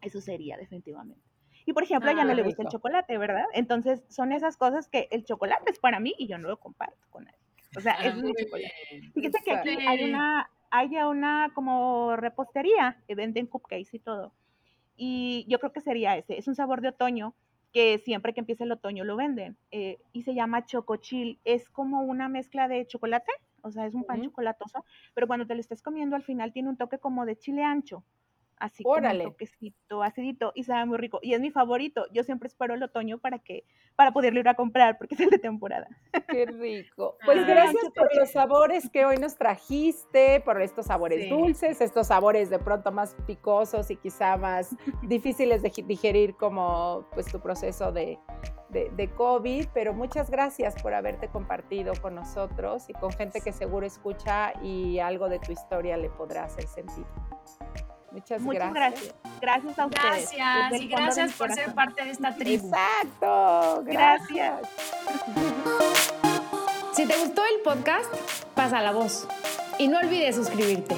[0.02, 1.22] eso sería definitivamente.
[1.66, 3.46] Y por ejemplo, a ella no le gusta el chocolate, ¿verdad?
[3.54, 7.06] Entonces, son esas cosas que el chocolate es para mí y yo no lo comparto
[7.10, 7.38] con nadie.
[7.76, 8.74] O sea, es muy chocolate.
[9.14, 14.34] Fíjate que aquí hay una, hay una como repostería que venden cupcakes y todo.
[14.96, 16.38] Y yo creo que sería ese.
[16.38, 17.36] Es un sabor de otoño
[17.72, 19.58] que siempre que empieza el otoño lo venden.
[19.72, 21.40] Eh, y se llama chocochil.
[21.46, 25.54] Es como una mezcla de chocolate, o sea, es un pan chocolatoso, pero cuando te
[25.54, 28.04] lo estés comiendo al final tiene un toque como de chile ancho
[28.60, 29.24] así Órale.
[29.24, 31.20] como toquecito, acidito y sabe muy rico.
[31.22, 32.06] Y es mi favorito.
[32.12, 33.64] Yo siempre espero el otoño para que
[33.96, 35.88] para poderlo ir a comprar porque es el de temporada.
[36.28, 37.18] Qué rico.
[37.26, 42.50] Pues gracias por los sabores que hoy nos trajiste, por estos sabores dulces, estos sabores
[42.50, 48.18] de pronto más picosos y quizá más difíciles de digerir como pues tu proceso de,
[48.70, 53.52] de, de, COVID, pero muchas gracias por haberte compartido con nosotros y con gente que
[53.52, 57.08] seguro escucha y algo de tu historia le podrá hacer sentido.
[58.12, 59.14] Muchas, gracias.
[59.42, 59.80] gracias.
[59.80, 60.32] a ustedes.
[60.32, 62.68] Gracias y gracias por ser parte de esta tribu.
[62.68, 63.84] Exacto.
[63.86, 64.62] Gracias.
[66.94, 68.14] Si te gustó el podcast,
[68.56, 69.28] pasa la voz
[69.78, 70.96] y no olvides suscribirte.